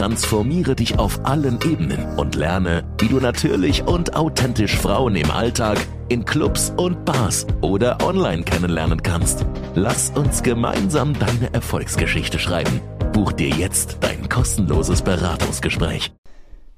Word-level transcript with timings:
Transformiere 0.00 0.74
dich 0.74 0.98
auf 0.98 1.26
allen 1.26 1.58
Ebenen 1.62 2.16
und 2.16 2.34
lerne, 2.34 2.84
wie 3.00 3.08
du 3.08 3.20
natürlich 3.20 3.86
und 3.86 4.16
authentisch 4.16 4.74
Frauen 4.74 5.14
im 5.14 5.30
Alltag, 5.30 5.76
in 6.08 6.24
Clubs 6.24 6.72
und 6.78 7.04
Bars 7.04 7.46
oder 7.60 8.02
online 8.02 8.42
kennenlernen 8.42 9.02
kannst. 9.02 9.44
Lass 9.74 10.08
uns 10.16 10.42
gemeinsam 10.42 11.12
deine 11.18 11.52
Erfolgsgeschichte 11.52 12.38
schreiben. 12.38 12.80
Buch 13.12 13.32
dir 13.32 13.50
jetzt 13.50 13.98
dein 14.00 14.26
kostenloses 14.30 15.02
Beratungsgespräch. 15.02 16.10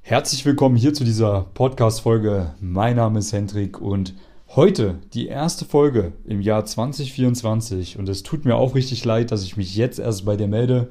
Herzlich 0.00 0.44
willkommen 0.44 0.74
hier 0.74 0.92
zu 0.92 1.04
dieser 1.04 1.46
Podcast-Folge. 1.54 2.54
Mein 2.60 2.96
Name 2.96 3.20
ist 3.20 3.32
Hendrik 3.32 3.80
und 3.80 4.14
heute 4.48 4.98
die 5.14 5.28
erste 5.28 5.64
Folge 5.64 6.12
im 6.24 6.40
Jahr 6.40 6.64
2024. 6.64 8.00
Und 8.00 8.08
es 8.08 8.24
tut 8.24 8.44
mir 8.44 8.56
auch 8.56 8.74
richtig 8.74 9.04
leid, 9.04 9.30
dass 9.30 9.44
ich 9.44 9.56
mich 9.56 9.76
jetzt 9.76 10.00
erst 10.00 10.24
bei 10.24 10.34
dir 10.34 10.48
melde. 10.48 10.90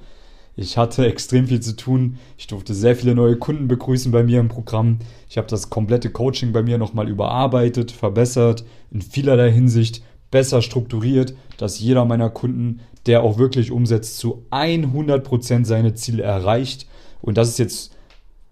Ich 0.56 0.78
hatte 0.78 1.06
extrem 1.06 1.48
viel 1.48 1.62
zu 1.62 1.76
tun. 1.76 2.18
Ich 2.38 2.48
durfte 2.48 2.74
sehr 2.74 2.96
viele 2.96 3.16
neue 3.16 3.38
Kunden 3.38 3.68
begrüßen 3.68 4.12
bei 4.12 4.24
mir 4.24 4.40
im 4.40 4.50
Programm. 4.50 5.00
Ich 5.30 5.38
habe 5.38 5.48
das 5.48 5.70
komplette 5.70 6.10
Coaching 6.10 6.52
bei 6.52 6.62
mir 6.62 6.78
nochmal 6.78 7.08
überarbeitet, 7.08 7.92
verbessert, 7.92 8.66
in 8.92 9.02
vielerlei 9.02 9.52
Hinsicht 9.52 10.04
besser 10.30 10.62
strukturiert, 10.62 11.34
dass 11.58 11.80
jeder 11.80 12.06
meiner 12.06 12.30
Kunden, 12.30 12.82
der 13.06 13.24
auch 13.24 13.38
wirklich 13.38 13.72
umsetzt, 13.72 14.18
zu 14.18 14.46
100% 14.52 15.66
seine 15.66 15.94
Ziele 15.94 16.24
erreicht. 16.24 16.88
Und 17.22 17.38
das 17.38 17.50
ist 17.50 17.60
jetzt 17.60 17.96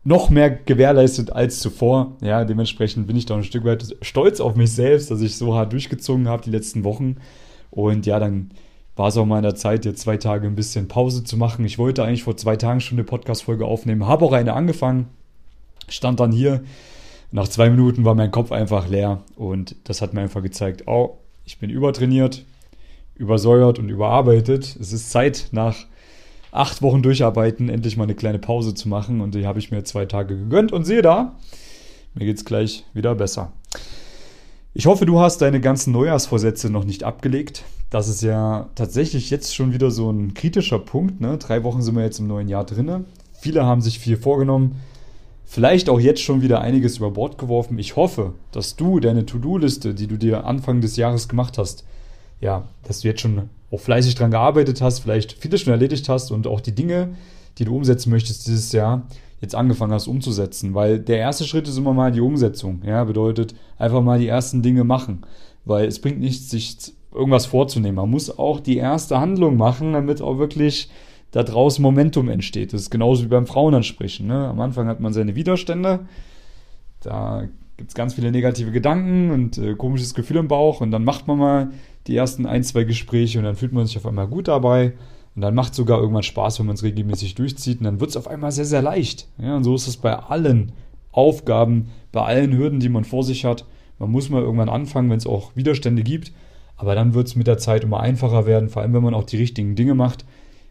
noch 0.03 0.29
mehr 0.29 0.49
gewährleistet 0.49 1.31
als 1.31 1.59
zuvor. 1.59 2.17
Ja, 2.21 2.45
dementsprechend 2.45 3.07
bin 3.07 3.15
ich 3.15 3.25
da 3.25 3.35
ein 3.35 3.43
Stück 3.43 3.65
weit 3.65 3.95
stolz 4.01 4.39
auf 4.39 4.55
mich 4.55 4.71
selbst, 4.71 5.11
dass 5.11 5.21
ich 5.21 5.35
so 5.35 5.55
hart 5.55 5.73
durchgezogen 5.73 6.27
habe 6.27 6.43
die 6.43 6.51
letzten 6.51 6.83
Wochen. 6.83 7.17
Und 7.71 8.05
ja, 8.05 8.19
dann 8.19 8.51
war 8.99 9.07
es 9.07 9.15
auch 9.15 9.25
mal 9.25 9.37
in 9.37 9.43
der 9.43 9.55
Zeit, 9.55 9.85
jetzt 9.85 10.01
zwei 10.01 10.17
Tage 10.17 10.45
ein 10.45 10.55
bisschen 10.55 10.89
Pause 10.89 11.23
zu 11.23 11.37
machen. 11.37 11.63
Ich 11.63 11.79
wollte 11.79 12.03
eigentlich 12.03 12.23
vor 12.23 12.35
zwei 12.35 12.57
Tagen 12.57 12.81
schon 12.81 12.97
eine 12.97 13.05
Podcast-Folge 13.05 13.63
aufnehmen, 13.65 14.05
habe 14.05 14.25
auch 14.25 14.33
eine 14.33 14.53
angefangen, 14.53 15.07
stand 15.87 16.19
dann 16.19 16.33
hier. 16.33 16.61
Nach 17.31 17.47
zwei 17.47 17.69
Minuten 17.69 18.03
war 18.03 18.13
mein 18.13 18.29
Kopf 18.29 18.51
einfach 18.51 18.89
leer 18.89 19.23
und 19.37 19.77
das 19.85 20.01
hat 20.01 20.13
mir 20.13 20.19
einfach 20.19 20.43
gezeigt, 20.43 20.83
oh, 20.87 21.17
ich 21.45 21.59
bin 21.59 21.69
übertrainiert, 21.69 22.43
übersäuert 23.15 23.79
und 23.79 23.87
überarbeitet. 23.87 24.75
Es 24.77 24.91
ist 24.91 25.11
Zeit, 25.11 25.47
nach 25.53 25.77
acht 26.51 26.81
Wochen 26.81 27.01
Durcharbeiten 27.01 27.69
endlich 27.69 27.95
mal 27.95 28.03
eine 28.03 28.15
kleine 28.15 28.39
Pause 28.39 28.73
zu 28.73 28.89
machen 28.89 29.21
und 29.21 29.33
die 29.33 29.47
habe 29.47 29.59
ich 29.59 29.71
mir 29.71 29.85
zwei 29.85 30.07
Tage 30.07 30.35
gegönnt 30.35 30.73
und 30.73 30.83
sehe 30.83 31.01
da, 31.01 31.37
mir 32.15 32.25
geht 32.25 32.35
es 32.35 32.43
gleich 32.43 32.83
wieder 32.93 33.15
besser. 33.15 33.53
Ich 34.75 34.85
hoffe, 34.85 35.07
du 35.07 35.19
hast 35.19 35.41
deine 35.41 35.59
ganzen 35.59 35.93
Neujahrsvorsätze 35.93 36.69
noch 36.69 36.83
nicht 36.83 37.03
abgelegt. 37.03 37.63
Das 37.89 38.07
ist 38.07 38.21
ja 38.21 38.69
tatsächlich 38.75 39.31
jetzt 39.31 39.55
schon 39.55 39.73
wieder 39.73 39.89
so 39.89 40.11
ein 40.11 40.35
kritischer 40.35 40.77
Punkt. 40.77 41.19
Ne? 41.21 41.39
Drei 41.39 41.63
Wochen 41.63 41.81
sind 41.81 41.95
wir 41.95 42.03
jetzt 42.03 42.19
im 42.19 42.27
neuen 42.27 42.47
Jahr 42.47 42.65
drin. 42.65 43.05
Viele 43.33 43.65
haben 43.65 43.81
sich 43.81 43.97
viel 43.97 44.15
vorgenommen. 44.15 44.79
Vielleicht 45.43 45.89
auch 45.89 45.99
jetzt 45.99 46.21
schon 46.21 46.43
wieder 46.43 46.61
einiges 46.61 46.97
über 46.97 47.09
Bord 47.09 47.39
geworfen. 47.39 47.79
Ich 47.79 47.95
hoffe, 47.95 48.33
dass 48.51 48.75
du 48.75 48.99
deine 48.99 49.25
To-Do-Liste, 49.25 49.95
die 49.95 50.05
du 50.05 50.17
dir 50.17 50.45
Anfang 50.45 50.81
des 50.81 50.97
Jahres 50.97 51.27
gemacht 51.27 51.57
hast, 51.57 51.83
ja, 52.39 52.67
dass 52.83 52.99
du 52.99 53.07
jetzt 53.07 53.21
schon 53.21 53.49
auch 53.71 53.79
fleißig 53.79 54.13
dran 54.13 54.29
gearbeitet 54.29 54.81
hast, 54.81 54.99
vielleicht 54.99 55.33
vieles 55.33 55.61
schon 55.61 55.73
erledigt 55.73 56.07
hast 56.09 56.29
und 56.29 56.45
auch 56.45 56.61
die 56.61 56.75
Dinge, 56.75 57.15
die 57.57 57.65
du 57.65 57.75
umsetzen 57.75 58.11
möchtest 58.11 58.45
dieses 58.45 58.71
Jahr, 58.71 59.07
jetzt 59.41 59.55
angefangen 59.55 59.93
hast 59.93 60.07
umzusetzen. 60.07 60.73
Weil 60.73 60.99
der 60.99 61.17
erste 61.17 61.43
Schritt 61.45 61.67
ist 61.67 61.77
immer 61.77 61.93
mal 61.93 62.11
die 62.11 62.21
Umsetzung. 62.21 62.81
Ja, 62.85 63.03
bedeutet 63.03 63.55
einfach 63.77 64.01
mal 64.01 64.19
die 64.19 64.27
ersten 64.27 64.61
Dinge 64.61 64.83
machen. 64.83 65.21
Weil 65.65 65.87
es 65.87 65.99
bringt 65.99 66.19
nichts, 66.19 66.49
sich 66.49 66.77
irgendwas 67.13 67.45
vorzunehmen. 67.45 67.95
Man 67.95 68.09
muss 68.09 68.37
auch 68.37 68.59
die 68.59 68.77
erste 68.77 69.19
Handlung 69.19 69.57
machen, 69.57 69.93
damit 69.93 70.21
auch 70.21 70.37
wirklich 70.37 70.89
da 71.31 71.43
draußen 71.43 71.81
Momentum 71.81 72.29
entsteht. 72.29 72.73
Das 72.73 72.81
ist 72.81 72.89
genauso 72.89 73.23
wie 73.23 73.27
beim 73.29 73.47
Frauenansprechen. 73.47 74.27
Ne? 74.27 74.47
Am 74.47 74.59
Anfang 74.59 74.87
hat 74.87 74.99
man 74.99 75.13
seine 75.13 75.35
Widerstände. 75.35 76.01
Da 77.01 77.47
gibt 77.77 77.91
es 77.91 77.95
ganz 77.95 78.13
viele 78.13 78.31
negative 78.31 78.71
Gedanken 78.71 79.31
und 79.31 79.57
äh, 79.57 79.75
komisches 79.75 80.13
Gefühl 80.13 80.37
im 80.37 80.47
Bauch. 80.47 80.81
Und 80.81 80.91
dann 80.91 81.03
macht 81.03 81.27
man 81.27 81.37
mal 81.37 81.71
die 82.07 82.15
ersten 82.15 82.45
ein, 82.45 82.63
zwei 82.63 82.83
Gespräche 82.83 83.37
und 83.39 83.45
dann 83.45 83.55
fühlt 83.55 83.73
man 83.73 83.85
sich 83.85 83.97
auf 83.97 84.05
einmal 84.05 84.27
gut 84.27 84.47
dabei. 84.47 84.93
Und 85.35 85.41
dann 85.41 85.55
macht 85.55 85.71
es 85.71 85.77
sogar 85.77 85.99
irgendwann 85.99 86.23
Spaß, 86.23 86.59
wenn 86.59 86.65
man 86.65 86.75
es 86.75 86.83
regelmäßig 86.83 87.35
durchzieht. 87.35 87.79
Und 87.79 87.85
dann 87.85 87.99
wird 87.99 88.09
es 88.09 88.17
auf 88.17 88.27
einmal 88.27 88.51
sehr, 88.51 88.65
sehr 88.65 88.81
leicht. 88.81 89.27
Ja, 89.37 89.55
und 89.55 89.63
so 89.63 89.75
ist 89.75 89.87
es 89.87 89.97
bei 89.97 90.13
allen 90.13 90.71
Aufgaben, 91.11 91.89
bei 92.11 92.21
allen 92.21 92.57
Hürden, 92.57 92.79
die 92.79 92.89
man 92.89 93.03
vor 93.03 93.23
sich 93.23 93.45
hat. 93.45 93.65
Man 93.99 94.11
muss 94.11 94.29
mal 94.29 94.41
irgendwann 94.41 94.69
anfangen, 94.69 95.09
wenn 95.09 95.17
es 95.17 95.27
auch 95.27 95.55
Widerstände 95.55 96.03
gibt. 96.03 96.31
Aber 96.77 96.95
dann 96.95 97.13
wird 97.13 97.27
es 97.27 97.35
mit 97.35 97.47
der 97.47 97.57
Zeit 97.57 97.83
immer 97.83 97.99
einfacher 97.99 98.45
werden. 98.45 98.69
Vor 98.69 98.81
allem, 98.81 98.93
wenn 98.93 99.03
man 99.03 99.13
auch 99.13 99.25
die 99.25 99.37
richtigen 99.37 99.75
Dinge 99.75 99.95
macht, 99.95 100.25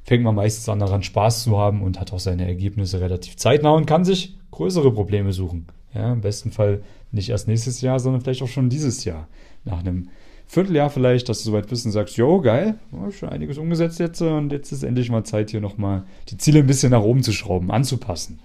fängt 0.05 0.25
man 0.25 0.35
meistens 0.35 0.69
an 0.71 0.79
daran 0.79 1.03
Spaß 1.03 1.43
zu 1.43 1.59
haben 1.59 1.83
und 1.83 2.01
hat 2.01 2.15
auch 2.15 2.19
seine 2.19 2.47
Ergebnisse 2.47 3.01
relativ 3.01 3.37
zeitnah 3.37 3.73
und 3.73 3.85
kann 3.85 4.07
sich 4.07 4.39
größere 4.51 4.91
Probleme 4.91 5.35
suchen. 5.35 5.67
Ja, 5.95 6.13
Im 6.13 6.23
besten 6.23 6.51
Fall 6.51 6.83
nicht 7.13 7.29
erst 7.29 7.47
nächstes 7.47 7.83
Jahr, 7.83 8.01
sondern 8.01 8.23
vielleicht 8.23 8.43
auch 8.43 8.49
schon 8.49 8.71
dieses 8.71 9.05
Jahr. 9.05 9.29
Nach 9.65 9.81
einem 9.81 10.09
Vierteljahr 10.50 10.88
vielleicht, 10.88 11.28
dass 11.28 11.38
du 11.42 11.50
soweit 11.50 11.69
bist 11.69 11.84
und 11.84 11.92
sagst, 11.92 12.16
jo, 12.16 12.41
geil, 12.41 12.78
schon 13.10 13.28
einiges 13.28 13.59
umgesetzt 13.59 14.00
jetzt 14.00 14.22
und 14.22 14.50
jetzt 14.50 14.72
ist 14.72 14.82
endlich 14.82 15.10
mal 15.10 15.22
Zeit, 15.22 15.50
hier 15.50 15.60
nochmal 15.60 16.04
die 16.31 16.38
Ziele 16.38 16.60
ein 16.60 16.66
bisschen 16.66 16.91
nach 16.91 17.03
oben 17.03 17.22
zu 17.22 17.32
schrauben, 17.32 17.70
anzupassen. 17.70 18.41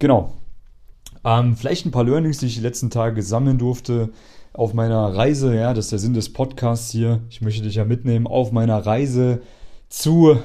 Genau. 0.00 0.32
Ähm, 1.24 1.56
vielleicht 1.56 1.86
ein 1.86 1.92
paar 1.92 2.04
Learnings, 2.04 2.38
die 2.38 2.46
ich 2.46 2.56
die 2.56 2.60
letzten 2.60 2.90
Tage 2.90 3.22
sammeln 3.22 3.56
durfte 3.56 4.10
auf 4.52 4.74
meiner 4.74 5.14
Reise, 5.14 5.54
ja, 5.54 5.74
das 5.74 5.86
ist 5.86 5.92
der 5.92 5.98
Sinn 6.00 6.14
des 6.14 6.32
Podcasts 6.32 6.90
hier. 6.90 7.20
Ich 7.30 7.40
möchte 7.40 7.62
dich 7.62 7.76
ja 7.76 7.84
mitnehmen 7.84 8.26
auf 8.26 8.50
meiner 8.50 8.84
Reise 8.84 9.40
zu, 9.88 10.38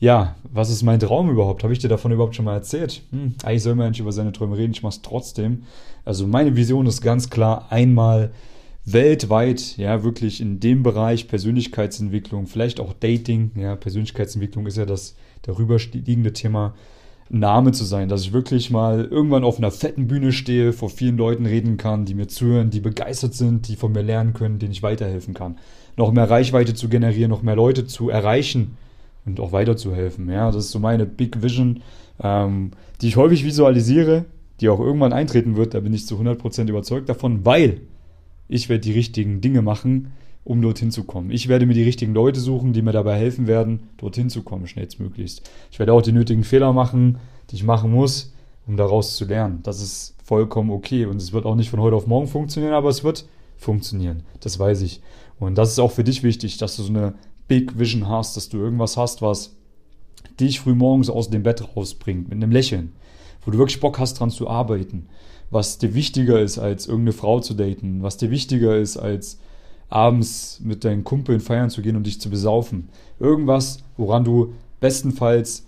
ja, 0.00 0.34
was 0.42 0.70
ist 0.70 0.82
mein 0.82 0.98
Traum 0.98 1.30
überhaupt? 1.30 1.62
Habe 1.62 1.72
ich 1.72 1.78
dir 1.78 1.88
davon 1.88 2.10
überhaupt 2.10 2.34
schon 2.34 2.44
mal 2.44 2.54
erzählt? 2.54 3.02
Hm, 3.12 3.36
eigentlich 3.44 3.62
soll 3.62 3.76
man 3.76 3.90
nicht 3.90 4.00
über 4.00 4.10
seine 4.10 4.32
Träume 4.32 4.56
reden, 4.56 4.72
ich 4.72 4.82
mache 4.82 4.94
es 4.94 5.02
trotzdem. 5.02 5.62
Also 6.04 6.26
meine 6.26 6.56
Vision 6.56 6.86
ist 6.86 7.02
ganz 7.02 7.30
klar, 7.30 7.66
einmal 7.70 8.32
weltweit, 8.84 9.76
ja, 9.76 10.02
wirklich 10.02 10.40
in 10.40 10.60
dem 10.60 10.82
Bereich 10.82 11.28
Persönlichkeitsentwicklung, 11.28 12.46
vielleicht 12.46 12.80
auch 12.80 12.92
Dating, 12.92 13.52
ja, 13.54 13.76
Persönlichkeitsentwicklung 13.76 14.66
ist 14.66 14.76
ja 14.76 14.86
das 14.86 15.14
darüber 15.42 15.78
liegende 15.92 16.32
Thema, 16.32 16.74
Name 17.32 17.70
zu 17.70 17.84
sein, 17.84 18.08
dass 18.08 18.22
ich 18.22 18.32
wirklich 18.32 18.70
mal 18.70 19.04
irgendwann 19.04 19.44
auf 19.44 19.58
einer 19.58 19.70
fetten 19.70 20.08
Bühne 20.08 20.32
stehe, 20.32 20.72
vor 20.72 20.90
vielen 20.90 21.16
Leuten 21.16 21.46
reden 21.46 21.76
kann, 21.76 22.04
die 22.04 22.14
mir 22.14 22.26
zuhören, 22.26 22.70
die 22.70 22.80
begeistert 22.80 23.34
sind, 23.34 23.68
die 23.68 23.76
von 23.76 23.92
mir 23.92 24.02
lernen 24.02 24.32
können, 24.32 24.58
denen 24.58 24.72
ich 24.72 24.82
weiterhelfen 24.82 25.32
kann. 25.32 25.56
Noch 25.96 26.10
mehr 26.10 26.28
Reichweite 26.28 26.74
zu 26.74 26.88
generieren, 26.88 27.30
noch 27.30 27.42
mehr 27.42 27.54
Leute 27.54 27.86
zu 27.86 28.10
erreichen 28.10 28.76
und 29.24 29.38
auch 29.38 29.52
weiterzuhelfen. 29.52 30.28
Ja, 30.28 30.50
das 30.50 30.66
ist 30.66 30.70
so 30.72 30.80
meine 30.80 31.06
Big 31.06 31.40
Vision, 31.40 31.82
ähm, 32.20 32.72
die 33.00 33.06
ich 33.06 33.16
häufig 33.16 33.44
visualisiere, 33.44 34.24
die 34.60 34.68
auch 34.68 34.80
irgendwann 34.80 35.12
eintreten 35.12 35.56
wird. 35.56 35.74
Da 35.74 35.80
bin 35.80 35.94
ich 35.94 36.06
zu 36.06 36.16
100% 36.16 36.68
überzeugt 36.68 37.08
davon, 37.08 37.44
weil 37.44 37.82
ich 38.50 38.68
werde 38.68 38.80
die 38.80 38.92
richtigen 38.92 39.40
Dinge 39.40 39.62
machen, 39.62 40.12
um 40.44 40.60
dorthin 40.60 40.90
zu 40.90 41.04
kommen. 41.04 41.30
Ich 41.30 41.48
werde 41.48 41.66
mir 41.66 41.74
die 41.74 41.84
richtigen 41.84 42.12
Leute 42.12 42.40
suchen, 42.40 42.72
die 42.72 42.82
mir 42.82 42.92
dabei 42.92 43.16
helfen 43.16 43.46
werden, 43.46 43.88
dorthin 43.96 44.28
zu 44.28 44.42
kommen, 44.42 44.66
schnellstmöglichst. 44.66 45.48
Ich 45.70 45.78
werde 45.78 45.92
auch 45.92 46.02
die 46.02 46.12
nötigen 46.12 46.44
Fehler 46.44 46.72
machen, 46.72 47.18
die 47.50 47.56
ich 47.56 47.64
machen 47.64 47.92
muss, 47.92 48.32
um 48.66 48.76
daraus 48.76 49.16
zu 49.16 49.24
lernen. 49.24 49.60
Das 49.62 49.80
ist 49.80 50.16
vollkommen 50.24 50.70
okay 50.70 51.04
und 51.06 51.16
es 51.16 51.32
wird 51.32 51.46
auch 51.46 51.54
nicht 51.54 51.70
von 51.70 51.80
heute 51.80 51.94
auf 51.94 52.06
morgen 52.06 52.26
funktionieren, 52.26 52.74
aber 52.74 52.88
es 52.88 53.04
wird 53.04 53.26
funktionieren. 53.56 54.24
Das 54.40 54.58
weiß 54.58 54.82
ich. 54.82 55.00
Und 55.38 55.56
das 55.56 55.70
ist 55.70 55.78
auch 55.78 55.92
für 55.92 56.04
dich 56.04 56.22
wichtig, 56.22 56.56
dass 56.56 56.76
du 56.76 56.82
so 56.82 56.92
eine 56.92 57.14
Big 57.46 57.78
Vision 57.78 58.08
hast, 58.08 58.36
dass 58.36 58.48
du 58.48 58.58
irgendwas 58.58 58.96
hast, 58.96 59.22
was 59.22 59.56
dich 60.38 60.60
früh 60.60 60.74
morgens 60.74 61.10
aus 61.10 61.30
dem 61.30 61.42
Bett 61.42 61.76
rausbringt, 61.76 62.28
mit 62.28 62.36
einem 62.36 62.50
Lächeln, 62.50 62.92
wo 63.44 63.50
du 63.50 63.58
wirklich 63.58 63.80
Bock 63.80 63.98
hast, 63.98 64.20
dran 64.20 64.30
zu 64.30 64.48
arbeiten, 64.48 65.06
was 65.50 65.78
dir 65.78 65.94
wichtiger 65.94 66.40
ist, 66.40 66.58
als 66.58 66.86
irgendeine 66.86 67.12
Frau 67.12 67.40
zu 67.40 67.54
daten, 67.54 68.02
was 68.02 68.16
dir 68.16 68.30
wichtiger 68.30 68.76
ist, 68.76 68.96
als 68.96 69.38
abends 69.88 70.60
mit 70.62 70.84
deinen 70.84 71.04
Kumpeln 71.04 71.40
feiern 71.40 71.70
zu 71.70 71.82
gehen 71.82 71.96
und 71.96 72.06
dich 72.06 72.20
zu 72.20 72.30
besaufen. 72.30 72.88
Irgendwas, 73.18 73.78
woran 73.96 74.24
du 74.24 74.54
bestenfalls 74.78 75.66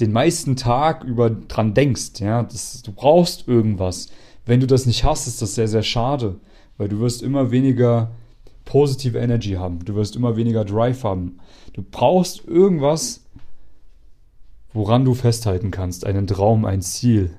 den 0.00 0.12
meisten 0.12 0.56
Tag 0.56 1.04
über 1.04 1.30
dran 1.30 1.74
denkst. 1.74 2.20
Ja, 2.20 2.42
das, 2.42 2.82
du 2.82 2.92
brauchst 2.92 3.48
irgendwas. 3.48 4.08
Wenn 4.44 4.60
du 4.60 4.66
das 4.66 4.86
nicht 4.86 5.04
hast, 5.04 5.26
ist 5.26 5.40
das 5.40 5.54
sehr, 5.54 5.68
sehr 5.68 5.82
schade, 5.82 6.36
weil 6.76 6.88
du 6.88 7.00
wirst 7.00 7.22
immer 7.22 7.50
weniger 7.50 8.10
positive 8.64 9.18
Energy 9.18 9.52
haben. 9.52 9.84
Du 9.84 9.94
wirst 9.94 10.16
immer 10.16 10.36
weniger 10.36 10.64
Drive 10.64 11.04
haben. 11.04 11.38
Du 11.72 11.82
brauchst 11.82 12.44
irgendwas, 12.46 13.23
woran 14.74 15.04
du 15.04 15.14
festhalten 15.14 15.70
kannst. 15.70 16.04
Einen 16.04 16.26
Traum, 16.26 16.66
ein 16.66 16.82
Ziel. 16.82 17.30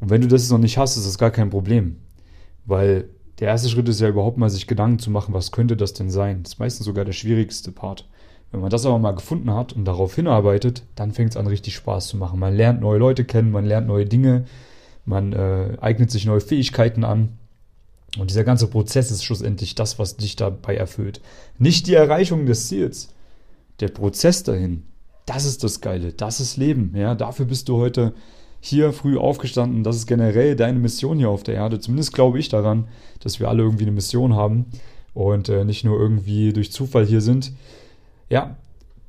Und 0.00 0.08
wenn 0.08 0.22
du 0.22 0.28
das 0.28 0.48
noch 0.48 0.58
nicht 0.58 0.78
hast, 0.78 0.96
ist 0.96 1.06
das 1.06 1.18
gar 1.18 1.30
kein 1.30 1.50
Problem. 1.50 1.96
Weil 2.64 3.10
der 3.38 3.48
erste 3.48 3.68
Schritt 3.68 3.88
ist 3.88 4.00
ja 4.00 4.08
überhaupt 4.08 4.38
mal 4.38 4.48
sich 4.48 4.66
Gedanken 4.66 4.98
zu 4.98 5.10
machen, 5.10 5.34
was 5.34 5.52
könnte 5.52 5.76
das 5.76 5.92
denn 5.92 6.10
sein? 6.10 6.42
Das 6.42 6.54
ist 6.54 6.58
meistens 6.58 6.86
sogar 6.86 7.04
der 7.04 7.12
schwierigste 7.12 7.72
Part. 7.72 8.08
Wenn 8.50 8.60
man 8.60 8.70
das 8.70 8.86
aber 8.86 8.98
mal 8.98 9.12
gefunden 9.12 9.52
hat 9.54 9.72
und 9.72 9.84
darauf 9.84 10.14
hinarbeitet, 10.14 10.82
dann 10.94 11.12
fängt 11.12 11.30
es 11.30 11.36
an, 11.36 11.46
richtig 11.46 11.74
Spaß 11.74 12.08
zu 12.08 12.16
machen. 12.16 12.40
Man 12.40 12.54
lernt 12.54 12.80
neue 12.80 12.98
Leute 12.98 13.24
kennen, 13.24 13.52
man 13.52 13.64
lernt 13.64 13.86
neue 13.86 14.06
Dinge, 14.06 14.46
man 15.04 15.32
äh, 15.32 15.76
eignet 15.80 16.10
sich 16.10 16.26
neue 16.26 16.40
Fähigkeiten 16.40 17.04
an. 17.04 17.38
Und 18.18 18.30
dieser 18.30 18.42
ganze 18.42 18.66
Prozess 18.66 19.10
ist 19.10 19.24
schlussendlich 19.24 19.76
das, 19.76 19.98
was 19.98 20.16
dich 20.16 20.34
dabei 20.34 20.74
erfüllt. 20.74 21.20
Nicht 21.58 21.86
die 21.86 21.94
Erreichung 21.94 22.46
des 22.46 22.66
Ziels. 22.66 23.14
Der 23.78 23.88
Prozess 23.88 24.42
dahin, 24.42 24.82
das 25.32 25.44
ist 25.44 25.62
das 25.62 25.80
Geile, 25.80 26.12
das 26.12 26.40
ist 26.40 26.56
Leben. 26.56 26.92
Ja, 26.96 27.14
dafür 27.14 27.46
bist 27.46 27.68
du 27.68 27.76
heute 27.76 28.14
hier 28.58 28.92
früh 28.92 29.16
aufgestanden. 29.16 29.84
Das 29.84 29.94
ist 29.94 30.08
generell 30.08 30.56
deine 30.56 30.80
Mission 30.80 31.18
hier 31.18 31.30
auf 31.30 31.44
der 31.44 31.54
Erde. 31.54 31.78
Zumindest 31.78 32.12
glaube 32.12 32.40
ich 32.40 32.48
daran, 32.48 32.88
dass 33.20 33.38
wir 33.38 33.48
alle 33.48 33.62
irgendwie 33.62 33.84
eine 33.84 33.92
Mission 33.92 34.34
haben 34.34 34.66
und 35.14 35.48
äh, 35.48 35.64
nicht 35.64 35.84
nur 35.84 36.00
irgendwie 36.00 36.52
durch 36.52 36.72
Zufall 36.72 37.06
hier 37.06 37.20
sind. 37.20 37.52
Ja, 38.28 38.56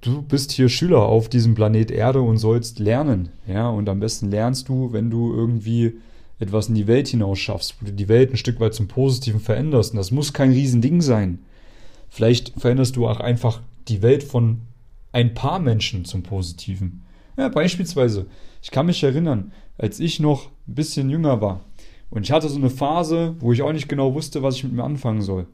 du 0.02 0.22
bist 0.22 0.52
hier 0.52 0.70
Schüler 0.70 1.00
auf 1.00 1.28
diesem 1.28 1.56
Planet 1.56 1.90
Erde 1.90 2.22
und 2.22 2.38
sollst 2.38 2.78
lernen. 2.78 3.30
Ja, 3.48 3.70
und 3.70 3.90
am 3.90 4.00
besten 4.00 4.30
lernst 4.30 4.70
du, 4.70 4.94
wenn 4.94 5.10
du 5.10 5.34
irgendwie 5.34 5.96
etwas 6.38 6.70
in 6.70 6.76
die 6.76 6.88
Welt 6.88 7.08
hinaus 7.08 7.40
schaffst, 7.40 7.78
wo 7.82 7.88
du 7.88 7.94
die 7.94 8.10
Welt 8.10 8.30
ein 8.30 8.38
Stück 8.38 8.60
weit 8.60 8.76
zum 8.76 8.88
Positiven 8.88 9.40
veränderst. 9.40 9.94
Und 9.94 9.98
das 9.98 10.12
muss 10.12 10.34
kein 10.34 10.52
Riesending 10.52 11.02
sein. 11.02 11.40
Vielleicht 12.10 12.54
veränderst 12.60 12.96
du 12.96 13.08
auch 13.08 13.20
einfach 13.20 13.62
die 13.88 14.04
Welt 14.04 14.24
von 14.24 14.62
ein 15.12 15.34
paar 15.34 15.60
Menschen 15.60 16.06
zum 16.06 16.24
Positiven. 16.24 17.04
Ja, 17.38 17.50
beispielsweise, 17.50 18.28
ich 18.62 18.72
kann 18.72 18.86
mich 18.86 19.04
erinnern, 19.04 19.52
als 19.78 20.00
ich 20.00 20.20
noch 20.20 20.50
ein 20.68 20.76
bisschen 20.76 21.10
jünger 21.10 21.42
war 21.42 21.62
und 22.12 22.24
ich 22.24 22.32
hatte 22.32 22.50
so 22.50 22.58
eine 22.58 22.70
Phase, 22.70 23.36
wo 23.40 23.52
ich 23.54 23.62
auch 23.62 23.72
nicht 23.72 23.90
genau 23.90 24.14
wusste, 24.14 24.44
was 24.44 24.58
ich 24.58 24.64
mit 24.64 24.74
mir 24.74 24.84
anfangen 24.84 25.22
soll. 25.22 25.48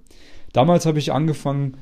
Damals 0.53 0.85
habe 0.85 0.99
ich 0.99 1.13
angefangen, 1.13 1.77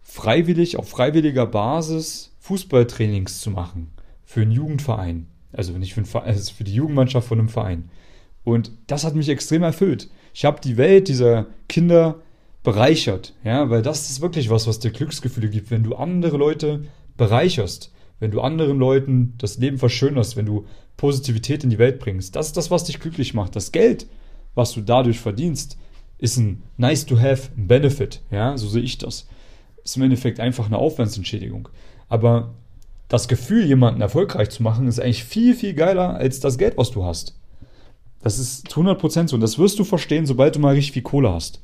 freiwillig, 0.00 0.78
auf 0.78 0.88
freiwilliger 0.88 1.46
Basis 1.46 2.34
Fußballtrainings 2.40 3.40
zu 3.40 3.50
machen 3.50 3.90
für 4.24 4.42
einen 4.42 4.52
Jugendverein. 4.52 5.26
Also 5.52 5.72
nicht 5.72 5.94
für, 5.94 6.00
einen 6.00 6.26
also 6.26 6.52
für 6.54 6.64
die 6.64 6.74
Jugendmannschaft 6.74 7.28
von 7.28 7.38
einem 7.38 7.48
Verein. 7.48 7.90
Und 8.44 8.70
das 8.86 9.04
hat 9.04 9.14
mich 9.14 9.28
extrem 9.28 9.62
erfüllt. 9.62 10.08
Ich 10.34 10.44
habe 10.44 10.60
die 10.60 10.76
Welt 10.76 11.08
dieser 11.08 11.46
Kinder 11.68 12.20
bereichert, 12.62 13.34
ja, 13.42 13.70
weil 13.70 13.82
das 13.82 14.08
ist 14.08 14.20
wirklich 14.20 14.48
was, 14.50 14.66
was 14.66 14.78
dir 14.78 14.92
Glücksgefühle 14.92 15.50
gibt, 15.50 15.70
wenn 15.70 15.82
du 15.82 15.96
andere 15.96 16.36
Leute 16.36 16.84
bereicherst, 17.16 17.92
wenn 18.20 18.30
du 18.30 18.40
anderen 18.40 18.78
Leuten 18.78 19.34
das 19.38 19.58
Leben 19.58 19.78
verschönerst, 19.78 20.36
wenn 20.36 20.46
du 20.46 20.66
Positivität 20.96 21.64
in 21.64 21.70
die 21.70 21.78
Welt 21.78 21.98
bringst. 21.98 22.36
Das 22.36 22.46
ist 22.46 22.56
das, 22.56 22.70
was 22.70 22.84
dich 22.84 23.00
glücklich 23.00 23.34
macht. 23.34 23.56
Das 23.56 23.72
Geld, 23.72 24.06
was 24.54 24.72
du 24.72 24.80
dadurch 24.80 25.18
verdienst, 25.18 25.76
ist 26.18 26.36
ein 26.36 26.62
nice 26.76 27.04
to 27.04 27.18
have, 27.18 27.50
Benefit, 27.56 28.20
ja, 28.30 28.56
so 28.56 28.68
sehe 28.68 28.82
ich 28.82 28.98
das. 28.98 29.26
Ist 29.82 29.96
im 29.96 30.04
Endeffekt 30.04 30.38
einfach 30.38 30.66
eine 30.66 30.78
Aufwandsentschädigung. 30.78 31.68
Aber 32.08 32.54
das 33.08 33.26
Gefühl, 33.26 33.66
jemanden 33.66 34.00
erfolgreich 34.00 34.50
zu 34.50 34.62
machen, 34.62 34.86
ist 34.86 35.00
eigentlich 35.00 35.24
viel, 35.24 35.54
viel 35.54 35.74
geiler 35.74 36.14
als 36.14 36.38
das 36.40 36.58
Geld, 36.58 36.76
was 36.76 36.92
du 36.92 37.04
hast. 37.04 37.36
Das 38.22 38.38
ist 38.38 38.68
zu 38.68 38.80
100% 38.80 39.28
so. 39.28 39.34
Und 39.34 39.40
das 39.40 39.58
wirst 39.58 39.78
du 39.78 39.84
verstehen, 39.84 40.26
sobald 40.26 40.54
du 40.54 40.60
mal 40.60 40.74
richtig 40.74 40.92
viel 40.92 41.02
Kohle 41.02 41.32
hast. 41.32 41.60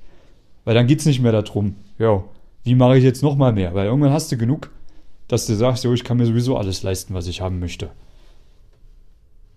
Weil 0.65 0.75
dann 0.75 0.89
geht 0.89 1.01
es 1.01 1.07
nicht 1.07 1.21
mehr 1.21 1.33
darum, 1.33 1.77
ja, 1.99 2.25
wie 2.65 2.75
mache 2.75 2.99
ich 2.99 3.05
jetzt 3.05 3.23
nochmal 3.23 3.53
mehr? 3.53 3.75
Weil 3.75 3.87
irgendwann 3.87 4.13
hast 4.13 4.31
du 4.33 4.37
genug, 4.37 4.71
dass 5.29 5.47
du 5.47 5.55
sagst, 5.55 5.85
jo, 5.85 5.93
ich 5.93 6.05
kann 6.05 6.17
mir 6.17 6.27
sowieso 6.27 6.57
alles 6.57 6.83
leisten, 6.83 7.15
was 7.15 7.27
ich 7.27 7.41
haben 7.41 7.59
möchte. 7.59 7.91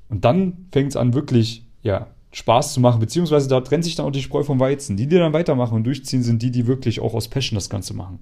Und 0.09 0.25
dann 0.25 0.67
fängt 0.71 0.89
es 0.89 0.97
an, 0.97 1.13
wirklich, 1.13 1.65
ja, 1.81 2.07
Spaß 2.33 2.73
zu 2.73 2.79
machen, 2.79 2.99
beziehungsweise 2.99 3.49
da 3.49 3.59
trennt 3.59 3.83
sich 3.83 3.95
dann 3.95 4.05
auch 4.05 4.11
die 4.11 4.21
Spreu 4.21 4.43
vom 4.43 4.59
Weizen. 4.59 4.95
Die, 4.95 5.07
die 5.07 5.17
dann 5.17 5.33
weitermachen 5.33 5.75
und 5.75 5.83
durchziehen, 5.83 6.23
sind 6.23 6.41
die, 6.41 6.51
die 6.51 6.67
wirklich 6.67 6.99
auch 6.99 7.13
aus 7.13 7.27
Passion 7.27 7.55
das 7.55 7.69
Ganze 7.69 7.93
machen. 7.93 8.19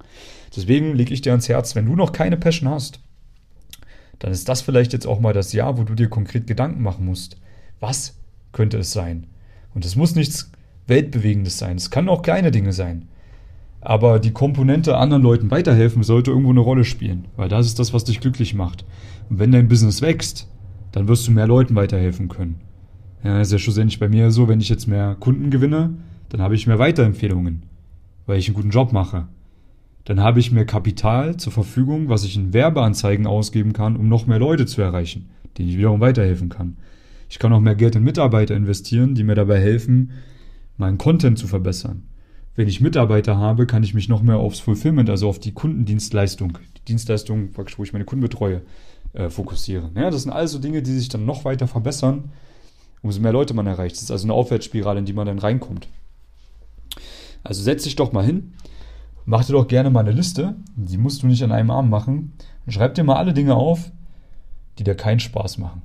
Deswegen 0.55 0.95
lege 0.95 1.13
ich 1.13 1.21
dir 1.21 1.31
ans 1.31 1.49
Herz, 1.49 1.75
wenn 1.75 1.85
du 1.85 1.95
noch 1.95 2.11
keine 2.11 2.37
Passion 2.37 2.69
hast, 2.69 2.99
dann 4.17 4.31
ist 4.31 4.49
das 4.49 4.61
vielleicht 4.61 4.93
jetzt 4.93 5.07
auch 5.07 5.19
mal 5.19 5.33
das 5.33 5.53
Jahr, 5.53 5.77
wo 5.77 5.83
du 5.83 5.95
dir 5.95 6.09
konkret 6.09 6.47
Gedanken 6.47 6.81
machen 6.81 7.05
musst. 7.05 7.37
Was 7.79 8.15
könnte 8.51 8.77
es 8.77 8.91
sein? 8.91 9.27
Und 9.73 9.85
es 9.85 9.95
muss 9.95 10.15
nichts 10.15 10.51
Weltbewegendes 10.87 11.57
sein. 11.57 11.77
Es 11.77 11.91
kann 11.91 12.09
auch 12.09 12.23
kleine 12.23 12.51
Dinge 12.51 12.73
sein. 12.73 13.07
Aber 13.81 14.19
die 14.19 14.31
Komponente, 14.31 14.97
anderen 14.97 15.23
Leuten 15.23 15.51
weiterhelfen, 15.51 16.03
sollte 16.03 16.31
irgendwo 16.31 16.51
eine 16.51 16.59
Rolle 16.59 16.83
spielen, 16.83 17.25
weil 17.37 17.49
das 17.49 17.65
ist 17.65 17.79
das, 17.79 17.93
was 17.93 18.03
dich 18.03 18.19
glücklich 18.19 18.53
macht. 18.53 18.85
Und 19.29 19.39
wenn 19.39 19.51
dein 19.51 19.69
Business 19.69 20.01
wächst, 20.01 20.49
dann 20.91 21.07
wirst 21.07 21.27
du 21.27 21.31
mehr 21.31 21.47
Leuten 21.47 21.75
weiterhelfen 21.75 22.27
können. 22.27 22.59
Ja, 23.23 23.39
ist 23.39 23.51
ja 23.51 23.57
schlussendlich 23.57 23.99
bei 23.99 24.09
mir 24.09 24.31
so, 24.31 24.47
wenn 24.47 24.61
ich 24.61 24.69
jetzt 24.69 24.87
mehr 24.87 25.15
Kunden 25.19 25.49
gewinne, 25.49 25.91
dann 26.29 26.41
habe 26.41 26.55
ich 26.55 26.67
mehr 26.67 26.79
Weiterempfehlungen, 26.79 27.63
weil 28.25 28.39
ich 28.39 28.47
einen 28.47 28.55
guten 28.55 28.69
Job 28.69 28.91
mache. 28.91 29.27
Dann 30.05 30.21
habe 30.21 30.39
ich 30.39 30.51
mehr 30.51 30.65
Kapital 30.65 31.37
zur 31.37 31.51
Verfügung, 31.51 32.09
was 32.09 32.23
ich 32.23 32.35
in 32.35 32.53
Werbeanzeigen 32.53 33.27
ausgeben 33.27 33.73
kann, 33.73 33.95
um 33.95 34.07
noch 34.07 34.25
mehr 34.25 34.39
Leute 34.39 34.65
zu 34.65 34.81
erreichen, 34.81 35.29
denen 35.57 35.69
ich 35.69 35.77
wiederum 35.77 35.99
weiterhelfen 35.99 36.49
kann. 36.49 36.77
Ich 37.29 37.39
kann 37.39 37.53
auch 37.53 37.59
mehr 37.59 37.75
Geld 37.75 37.95
in 37.95 38.03
Mitarbeiter 38.03 38.55
investieren, 38.55 39.13
die 39.13 39.23
mir 39.23 39.35
dabei 39.35 39.59
helfen, 39.59 40.11
meinen 40.77 40.97
Content 40.97 41.37
zu 41.37 41.45
verbessern. 41.45 42.03
Wenn 42.55 42.67
ich 42.67 42.81
Mitarbeiter 42.81 43.37
habe, 43.37 43.65
kann 43.65 43.83
ich 43.83 43.93
mich 43.93 44.09
noch 44.09 44.21
mehr 44.21 44.37
aufs 44.37 44.59
Fulfillment, 44.59 45.09
also 45.09 45.29
auf 45.29 45.39
die 45.39 45.53
Kundendienstleistung, 45.53 46.57
die 46.77 46.85
Dienstleistung, 46.85 47.49
wo 47.55 47.83
ich 47.83 47.93
meine 47.93 48.05
Kunden 48.05 48.21
betreue, 48.21 48.61
äh, 49.13 49.29
fokussieren. 49.29 49.91
Ja, 49.95 50.09
das 50.09 50.23
sind 50.23 50.31
also 50.31 50.59
Dinge, 50.59 50.81
die 50.81 50.91
sich 50.91 51.09
dann 51.09 51.25
noch 51.25 51.45
weiter 51.45 51.67
verbessern 51.67 52.31
umso 53.01 53.21
mehr 53.21 53.31
Leute 53.31 53.53
man 53.53 53.67
erreicht. 53.67 53.95
Das 53.95 54.03
ist 54.03 54.11
also 54.11 54.25
eine 54.25 54.33
Aufwärtsspirale, 54.33 54.99
in 54.99 55.05
die 55.05 55.13
man 55.13 55.27
dann 55.27 55.39
reinkommt. 55.39 55.87
Also 57.43 57.63
setz 57.63 57.83
dich 57.83 57.95
doch 57.95 58.11
mal 58.11 58.25
hin, 58.25 58.53
mach 59.25 59.45
dir 59.45 59.53
doch 59.53 59.67
gerne 59.67 59.89
mal 59.89 60.01
eine 60.01 60.11
Liste, 60.11 60.55
die 60.75 60.97
musst 60.97 61.23
du 61.23 61.27
nicht 61.27 61.43
an 61.43 61.51
einem 61.51 61.71
Arm 61.71 61.89
machen. 61.89 62.33
Schreib 62.67 62.95
dir 62.95 63.03
mal 63.03 63.15
alle 63.15 63.33
Dinge 63.33 63.55
auf, 63.55 63.91
die 64.77 64.83
dir 64.83 64.95
keinen 64.95 65.19
Spaß 65.19 65.57
machen, 65.57 65.81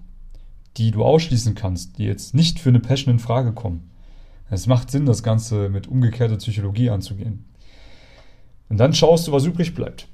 die 0.77 0.91
du 0.91 1.05
ausschließen 1.05 1.55
kannst, 1.55 1.99
die 1.99 2.05
jetzt 2.05 2.35
nicht 2.35 2.59
für 2.59 2.69
eine 2.69 2.81
Passion 2.81 3.15
in 3.15 3.19
Frage 3.19 3.53
kommen. 3.53 3.91
Es 4.55 4.67
macht 4.67 4.91
Sinn, 4.91 5.07
das 5.07 5.23
Ganze 5.23 5.69
mit 5.69 5.89
umgekehrter 5.89 6.37
Psychologie 6.37 6.91
anzugehen. 6.91 7.45
Und 8.69 8.79
dann 8.79 8.95
schaust 8.95 9.27
du, 9.27 9.33
was 9.33 9.45
übrig 9.45 9.75
bleibt. 9.75 10.09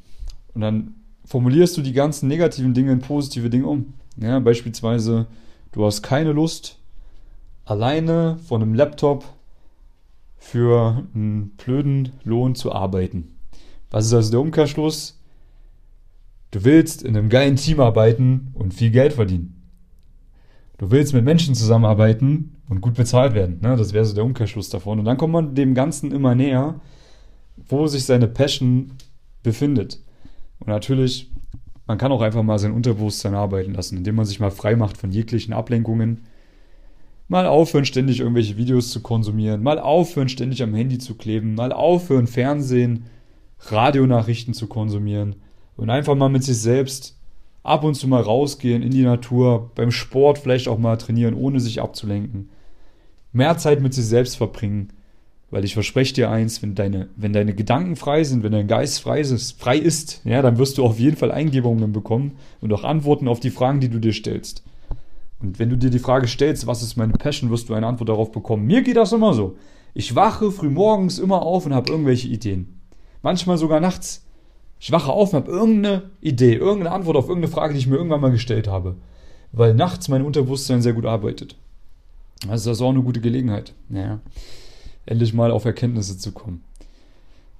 Und 0.54 0.62
dann 0.62 0.94
formulierst 1.24 1.76
du 1.76 1.82
die 1.82 1.92
ganzen 1.92 2.28
negativen 2.28 2.74
Dinge 2.74 2.92
in 2.92 3.00
positive 3.00 3.50
Dinge 3.50 3.66
um. 3.66 3.94
Ja, 4.16 4.38
beispielsweise, 4.40 5.26
du 5.72 5.84
hast 5.84 6.02
keine 6.02 6.32
Lust, 6.32 6.78
alleine 7.64 8.38
von 8.46 8.62
einem 8.62 8.74
Laptop 8.74 9.24
für 10.36 11.04
einen 11.14 11.50
blöden 11.50 12.12
Lohn 12.24 12.54
zu 12.54 12.72
arbeiten. 12.72 13.36
Was 13.90 14.06
ist 14.06 14.14
also 14.14 14.30
der 14.32 14.40
Umkehrschluss? 14.40 15.20
Du 16.50 16.64
willst 16.64 17.02
in 17.02 17.16
einem 17.16 17.28
geilen 17.28 17.56
Team 17.56 17.78
arbeiten 17.78 18.50
und 18.54 18.74
viel 18.74 18.90
Geld 18.90 19.12
verdienen. 19.12 19.62
Du 20.78 20.90
willst 20.90 21.12
mit 21.12 21.24
Menschen 21.24 21.54
zusammenarbeiten 21.54 22.56
und 22.70 22.80
gut 22.80 22.94
bezahlt 22.94 23.34
werden. 23.34 23.58
Ne? 23.60 23.76
Das 23.76 23.92
wäre 23.92 24.06
so 24.06 24.14
der 24.14 24.24
Umkehrschluss 24.24 24.70
davon. 24.70 24.98
Und 24.98 25.04
dann 25.04 25.18
kommt 25.18 25.34
man 25.34 25.54
dem 25.54 25.74
Ganzen 25.74 26.10
immer 26.12 26.34
näher, 26.34 26.80
wo 27.68 27.86
sich 27.86 28.04
seine 28.04 28.28
Passion 28.28 28.92
befindet. 29.42 30.00
Und 30.58 30.68
natürlich, 30.68 31.30
man 31.86 31.98
kann 31.98 32.12
auch 32.12 32.22
einfach 32.22 32.42
mal 32.42 32.58
sein 32.58 32.72
Unterbewusstsein 32.72 33.34
arbeiten 33.34 33.74
lassen, 33.74 33.98
indem 33.98 34.14
man 34.14 34.24
sich 34.24 34.40
mal 34.40 34.50
frei 34.50 34.76
macht 34.76 34.96
von 34.96 35.10
jeglichen 35.10 35.52
Ablenkungen 35.52 36.22
Mal 37.30 37.46
aufhören, 37.46 37.84
ständig 37.84 38.18
irgendwelche 38.18 38.56
Videos 38.56 38.90
zu 38.90 39.02
konsumieren. 39.02 39.62
Mal 39.62 39.78
aufhören, 39.78 40.28
ständig 40.28 40.64
am 40.64 40.74
Handy 40.74 40.98
zu 40.98 41.14
kleben. 41.14 41.54
Mal 41.54 41.72
aufhören, 41.72 42.26
Fernsehen, 42.26 43.04
Radionachrichten 43.60 44.52
zu 44.52 44.66
konsumieren. 44.66 45.36
Und 45.76 45.90
einfach 45.90 46.16
mal 46.16 46.28
mit 46.28 46.42
sich 46.42 46.58
selbst 46.58 47.16
ab 47.62 47.84
und 47.84 47.94
zu 47.94 48.08
mal 48.08 48.20
rausgehen 48.20 48.82
in 48.82 48.90
die 48.90 49.04
Natur, 49.04 49.70
beim 49.76 49.92
Sport 49.92 50.38
vielleicht 50.38 50.66
auch 50.66 50.78
mal 50.80 50.96
trainieren, 50.96 51.34
ohne 51.34 51.60
sich 51.60 51.80
abzulenken. 51.80 52.48
Mehr 53.32 53.58
Zeit 53.58 53.80
mit 53.80 53.94
sich 53.94 54.06
selbst 54.06 54.36
verbringen. 54.36 54.92
Weil 55.50 55.64
ich 55.64 55.74
verspreche 55.74 56.14
dir 56.14 56.30
eins, 56.30 56.62
wenn 56.62 56.76
deine, 56.76 57.08
wenn 57.16 57.32
deine 57.32 57.54
Gedanken 57.54 57.96
frei 57.96 58.22
sind, 58.22 58.44
wenn 58.44 58.52
dein 58.52 58.68
Geist 58.68 59.00
frei 59.00 59.20
ist, 59.20 59.60
frei 59.60 59.78
ist, 59.78 60.20
ja, 60.24 60.42
dann 60.42 60.58
wirst 60.58 60.78
du 60.78 60.84
auf 60.84 61.00
jeden 61.00 61.16
Fall 61.16 61.32
Eingebungen 61.32 61.92
bekommen 61.92 62.36
und 62.60 62.72
auch 62.72 62.84
Antworten 62.84 63.26
auf 63.26 63.40
die 63.40 63.50
Fragen, 63.50 63.80
die 63.80 63.88
du 63.88 63.98
dir 63.98 64.12
stellst. 64.12 64.62
Und 65.40 65.58
wenn 65.58 65.70
du 65.70 65.76
dir 65.76 65.90
die 65.90 65.98
Frage 65.98 66.28
stellst, 66.28 66.66
was 66.66 66.82
ist 66.82 66.96
meine 66.96 67.14
Passion, 67.14 67.50
wirst 67.50 67.68
du 67.68 67.74
eine 67.74 67.86
Antwort 67.86 68.10
darauf 68.10 68.30
bekommen. 68.30 68.66
Mir 68.66 68.82
geht 68.82 68.96
das 68.96 69.12
immer 69.12 69.34
so. 69.34 69.56
Ich 69.92 70.14
wache 70.14 70.52
früh 70.52 70.68
morgens 70.68 71.18
immer 71.18 71.42
auf 71.42 71.66
und 71.66 71.74
habe 71.74 71.90
irgendwelche 71.90 72.28
Ideen. 72.28 72.80
Manchmal 73.22 73.58
sogar 73.58 73.80
nachts. 73.80 74.24
Ich 74.78 74.92
wache 74.92 75.10
auf 75.10 75.32
und 75.32 75.40
habe 75.40 75.50
irgendeine 75.50 76.10
Idee, 76.20 76.54
irgendeine 76.54 76.92
Antwort 76.94 77.16
auf 77.16 77.28
irgendeine 77.28 77.52
Frage, 77.52 77.74
die 77.74 77.80
ich 77.80 77.86
mir 77.86 77.96
irgendwann 77.96 78.20
mal 78.20 78.30
gestellt 78.30 78.68
habe. 78.68 78.96
Weil 79.52 79.74
nachts 79.74 80.08
mein 80.08 80.24
Unterbewusstsein 80.24 80.80
sehr 80.80 80.92
gut 80.92 81.06
arbeitet. 81.06 81.56
Also 82.48 82.70
das 82.70 82.78
ist 82.78 82.82
auch 82.82 82.90
eine 82.90 83.02
gute 83.02 83.20
Gelegenheit. 83.20 83.74
Ja. 83.90 84.20
Endlich 85.06 85.34
mal 85.34 85.50
auf 85.50 85.64
Erkenntnisse 85.64 86.18
zu 86.18 86.32
kommen. 86.32 86.64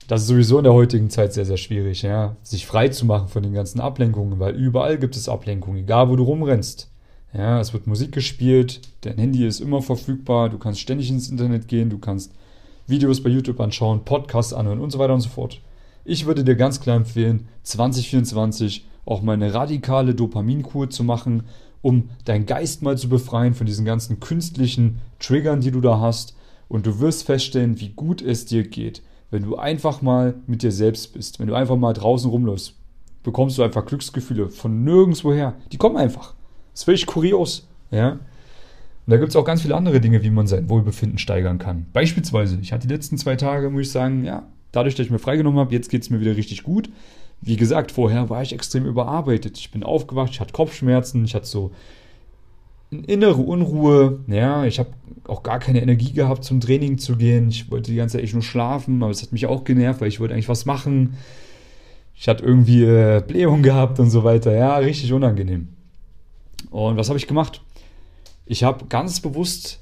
Das 0.09 0.23
ist 0.23 0.29
sowieso 0.29 0.59
in 0.59 0.65
der 0.65 0.73
heutigen 0.73 1.11
Zeit 1.11 1.33
sehr, 1.33 1.45
sehr 1.45 1.57
schwierig, 1.57 2.03
ja. 2.03 2.37
Sich 2.43 2.67
frei 2.67 2.89
zu 2.89 3.07
machen 3.07 3.29
von 3.29 3.43
den 3.43 3.53
ganzen 3.53 3.81
Ablenkungen, 3.81 4.41
weil 4.41 4.57
überall 4.57 4.99
gibt 4.99 5.17
es 5.17 5.29
Ablenkungen, 5.29 5.79
egal 5.79 6.09
wo 6.09 6.17
du 6.17 6.25
rumrennst. 6.25 6.91
Ja, 7.33 7.61
es 7.61 7.73
wird 7.73 7.87
Musik 7.87 8.11
gespielt, 8.11 8.81
dein 9.03 9.19
Handy 9.19 9.47
ist 9.47 9.61
immer 9.61 9.83
verfügbar, 9.83 10.49
du 10.49 10.59
kannst 10.59 10.81
ständig 10.81 11.11
ins 11.11 11.31
Internet 11.31 11.69
gehen, 11.69 11.89
du 11.89 11.99
kannst 11.99 12.33
Videos 12.89 13.23
bei 13.23 13.31
YouTube 13.31 13.61
anschauen, 13.61 14.05
Podcasts 14.05 14.53
anhören 14.53 14.81
und 14.81 14.91
so 14.91 14.99
weiter 14.99 15.15
und 15.15 15.21
so 15.21 15.29
fort. 15.29 15.61
Ich 16.05 16.27
würde 16.27 16.43
dir 16.43 16.57
ganz 16.57 16.81
klar 16.81 16.97
empfehlen, 16.97 17.47
2024 17.63 18.87
auch 19.05 19.23
mal 19.23 19.35
eine 19.35 19.55
radikale 19.55 20.17
Dopaminkur 20.17 20.91
zu 20.91 21.05
machen, 21.05 21.45
um 21.83 22.11
deinen 22.25 22.47
Geist 22.47 22.83
mal 22.83 22.99
zu 22.99 23.09
befreien 23.09 23.55
von 23.55 23.67
diesen 23.67 23.85
ganzen 23.85 24.21
künstlichen 24.21 25.01
Triggern, 25.19 25.61
die 25.61 25.71
du 25.71 25.81
da 25.81 26.01
hast. 26.01 26.37
Und 26.69 26.87
du 26.87 27.01
wirst 27.01 27.25
feststellen, 27.25 27.81
wie 27.81 27.91
gut 27.91 28.23
es 28.23 28.47
dir 28.47 28.63
geht, 28.63 29.03
wenn 29.31 29.43
du 29.43 29.57
einfach 29.57 30.03
mal 30.03 30.35
mit 30.47 30.63
dir 30.63 30.73
selbst 30.73 31.13
bist, 31.13 31.41
wenn 31.41 31.49
du 31.49 31.55
einfach 31.55 31.77
mal 31.77 31.93
draußen 31.93 32.31
rumläufst. 32.31 32.75
Bekommst 33.23 33.59
du 33.59 33.63
einfach 33.63 33.85
Glücksgefühle 33.85 34.51
von 34.51 34.85
nirgendwoher. 34.85 35.55
Die 35.73 35.79
kommen 35.79 35.97
einfach. 35.97 36.35
Das 36.73 36.81
ist 36.81 36.85
völlig 36.85 37.07
kurios. 37.07 37.69
Ja? 37.91 38.13
Und 38.13 38.21
da 39.07 39.17
gibt 39.17 39.31
es 39.31 39.37
auch 39.37 39.45
ganz 39.45 39.63
viele 39.63 39.77
andere 39.77 40.01
Dinge, 40.01 40.23
wie 40.23 40.31
man 40.31 40.47
sein 40.47 40.69
Wohlbefinden 40.69 41.19
steigern 41.19 41.59
kann. 41.59 41.87
Beispielsweise, 41.93 42.59
ich 42.63 42.73
hatte 42.73 42.87
die 42.87 42.95
letzten 42.95 43.19
zwei 43.19 43.37
Tage, 43.37 43.69
muss 43.69 43.83
ich 43.83 43.91
sagen, 43.91 44.25
ja, 44.25 44.47
dadurch, 44.73 44.95
dass 44.95 45.07
ich 45.07 45.13
mir 45.13 45.19
freigenommen 45.19 45.59
habe, 45.59 45.75
jetzt 45.75 45.91
geht 45.91 46.03
es 46.03 46.11
mir 46.11 46.21
wieder 46.21 46.37
richtig 46.37 46.63
gut. 46.63 46.91
Wie 47.43 47.57
gesagt, 47.57 47.93
vorher 47.93 48.29
war 48.29 48.43
ich 48.43 48.53
extrem 48.53 48.85
überarbeitet. 48.85 49.59
Ich 49.59 49.71
bin 49.71 49.83
aufgewacht, 49.83 50.31
ich 50.33 50.41
hatte 50.41 50.53
Kopfschmerzen, 50.53 51.25
ich 51.25 51.35
hatte 51.35 51.47
so 51.47 51.71
eine 52.93 53.05
innere 53.07 53.41
Unruhe. 53.41 54.21
Ja, 54.27 54.65
ich 54.65 54.79
habe 54.79 54.91
auch 55.27 55.43
gar 55.43 55.59
keine 55.59 55.81
Energie 55.81 56.13
gehabt, 56.13 56.45
zum 56.45 56.61
Training 56.61 56.99
zu 56.99 57.17
gehen. 57.17 57.49
Ich 57.49 57.71
wollte 57.71 57.91
die 57.91 57.97
ganze 57.97 58.17
Zeit 58.17 58.25
echt 58.25 58.35
nur 58.35 58.43
schlafen, 58.43 59.03
aber 59.03 59.11
es 59.11 59.23
hat 59.23 59.33
mich 59.33 59.47
auch 59.47 59.65
genervt, 59.65 60.01
weil 60.01 60.09
ich 60.09 60.21
wollte 60.21 60.35
eigentlich 60.35 60.49
was 60.49 60.67
machen. 60.67 61.17
Ich 62.15 62.29
hatte 62.29 62.45
irgendwie 62.45 62.85
äh, 62.85 63.23
Blähung 63.27 63.63
gehabt 63.63 63.99
und 63.99 64.11
so 64.11 64.25
weiter. 64.25 64.55
Ja, 64.55 64.77
richtig 64.77 65.13
unangenehm. 65.13 65.69
Und 66.71 66.97
was 66.97 67.09
habe 67.09 67.19
ich 67.19 67.27
gemacht? 67.27 67.63
Ich 68.45 68.65
habe 68.65 68.87
ganz 68.87 69.21
bewusst 69.21 69.81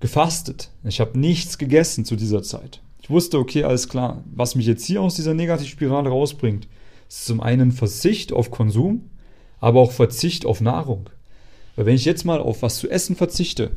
gefastet. 0.00 0.70
Ich 0.84 1.00
habe 1.00 1.18
nichts 1.18 1.58
gegessen 1.58 2.04
zu 2.04 2.16
dieser 2.16 2.42
Zeit. 2.42 2.80
Ich 3.02 3.10
wusste, 3.10 3.38
okay, 3.38 3.64
alles 3.64 3.88
klar, 3.88 4.22
was 4.34 4.54
mich 4.54 4.66
jetzt 4.66 4.84
hier 4.84 5.00
aus 5.00 5.14
dieser 5.14 5.34
Negativspirale 5.34 6.08
rausbringt, 6.08 6.68
ist 7.08 7.26
zum 7.26 7.40
einen 7.40 7.72
Verzicht 7.72 8.32
auf 8.32 8.50
Konsum, 8.50 9.10
aber 9.60 9.80
auch 9.80 9.92
Verzicht 9.92 10.46
auf 10.46 10.60
Nahrung. 10.60 11.10
Weil 11.76 11.86
wenn 11.86 11.94
ich 11.94 12.04
jetzt 12.04 12.24
mal 12.24 12.40
auf 12.40 12.62
was 12.62 12.78
zu 12.78 12.90
essen 12.90 13.16
verzichte, 13.16 13.70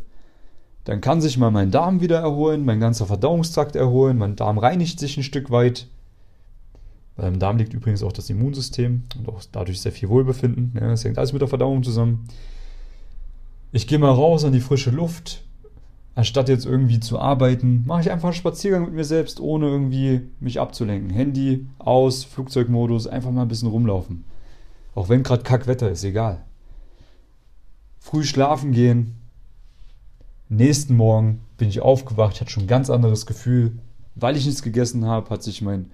dann 0.83 1.01
kann 1.01 1.21
sich 1.21 1.37
mal 1.37 1.51
mein 1.51 1.71
Darm 1.71 2.01
wieder 2.01 2.19
erholen, 2.19 2.65
mein 2.65 2.79
ganzer 2.79 3.05
Verdauungstrakt 3.05 3.75
erholen, 3.75 4.17
mein 4.17 4.35
Darm 4.35 4.57
reinigt 4.57 4.99
sich 4.99 5.17
ein 5.17 5.23
Stück 5.23 5.51
weit. 5.51 5.87
Weil 7.15 7.27
im 7.27 7.39
Darm 7.39 7.57
liegt 7.57 7.73
übrigens 7.73 8.03
auch 8.03 8.13
das 8.13 8.29
Immunsystem 8.29 9.03
und 9.17 9.29
auch 9.29 9.41
dadurch 9.51 9.81
sehr 9.81 9.91
viel 9.91 10.09
Wohlbefinden. 10.09 10.71
Ja, 10.75 10.89
das 10.89 11.03
hängt 11.03 11.17
alles 11.17 11.33
mit 11.33 11.41
der 11.41 11.49
Verdauung 11.49 11.83
zusammen. 11.83 12.27
Ich 13.71 13.87
gehe 13.87 13.99
mal 13.99 14.11
raus 14.11 14.43
an 14.43 14.53
die 14.53 14.59
frische 14.59 14.91
Luft, 14.91 15.43
anstatt 16.15 16.49
jetzt 16.49 16.65
irgendwie 16.65 16.99
zu 16.99 17.19
arbeiten, 17.19 17.83
mache 17.85 18.01
ich 18.01 18.11
einfach 18.11 18.29
einen 18.29 18.35
Spaziergang 18.35 18.83
mit 18.83 18.93
mir 18.93 19.05
selbst, 19.05 19.39
ohne 19.39 19.67
irgendwie 19.67 20.21
mich 20.39 20.59
abzulenken. 20.59 21.09
Handy 21.09 21.67
aus, 21.79 22.23
Flugzeugmodus, 22.23 23.07
einfach 23.07 23.31
mal 23.31 23.43
ein 23.43 23.47
bisschen 23.47 23.69
rumlaufen. 23.69 24.23
Auch 24.93 25.09
wenn 25.09 25.23
gerade 25.23 25.43
Kackwetter 25.43 25.89
ist, 25.89 26.03
egal. 26.03 26.43
Früh 27.99 28.23
schlafen 28.23 28.71
gehen. 28.71 29.15
Nächsten 30.49 30.97
Morgen 30.97 31.41
bin 31.57 31.69
ich 31.69 31.81
aufgewacht, 31.81 32.41
hatte 32.41 32.51
schon 32.51 32.63
ein 32.63 32.67
ganz 32.67 32.89
anderes 32.89 33.25
Gefühl. 33.25 33.79
Weil 34.15 34.35
ich 34.35 34.45
nichts 34.45 34.63
gegessen 34.63 35.05
habe, 35.05 35.29
hat 35.29 35.43
sich 35.43 35.61
mein 35.61 35.91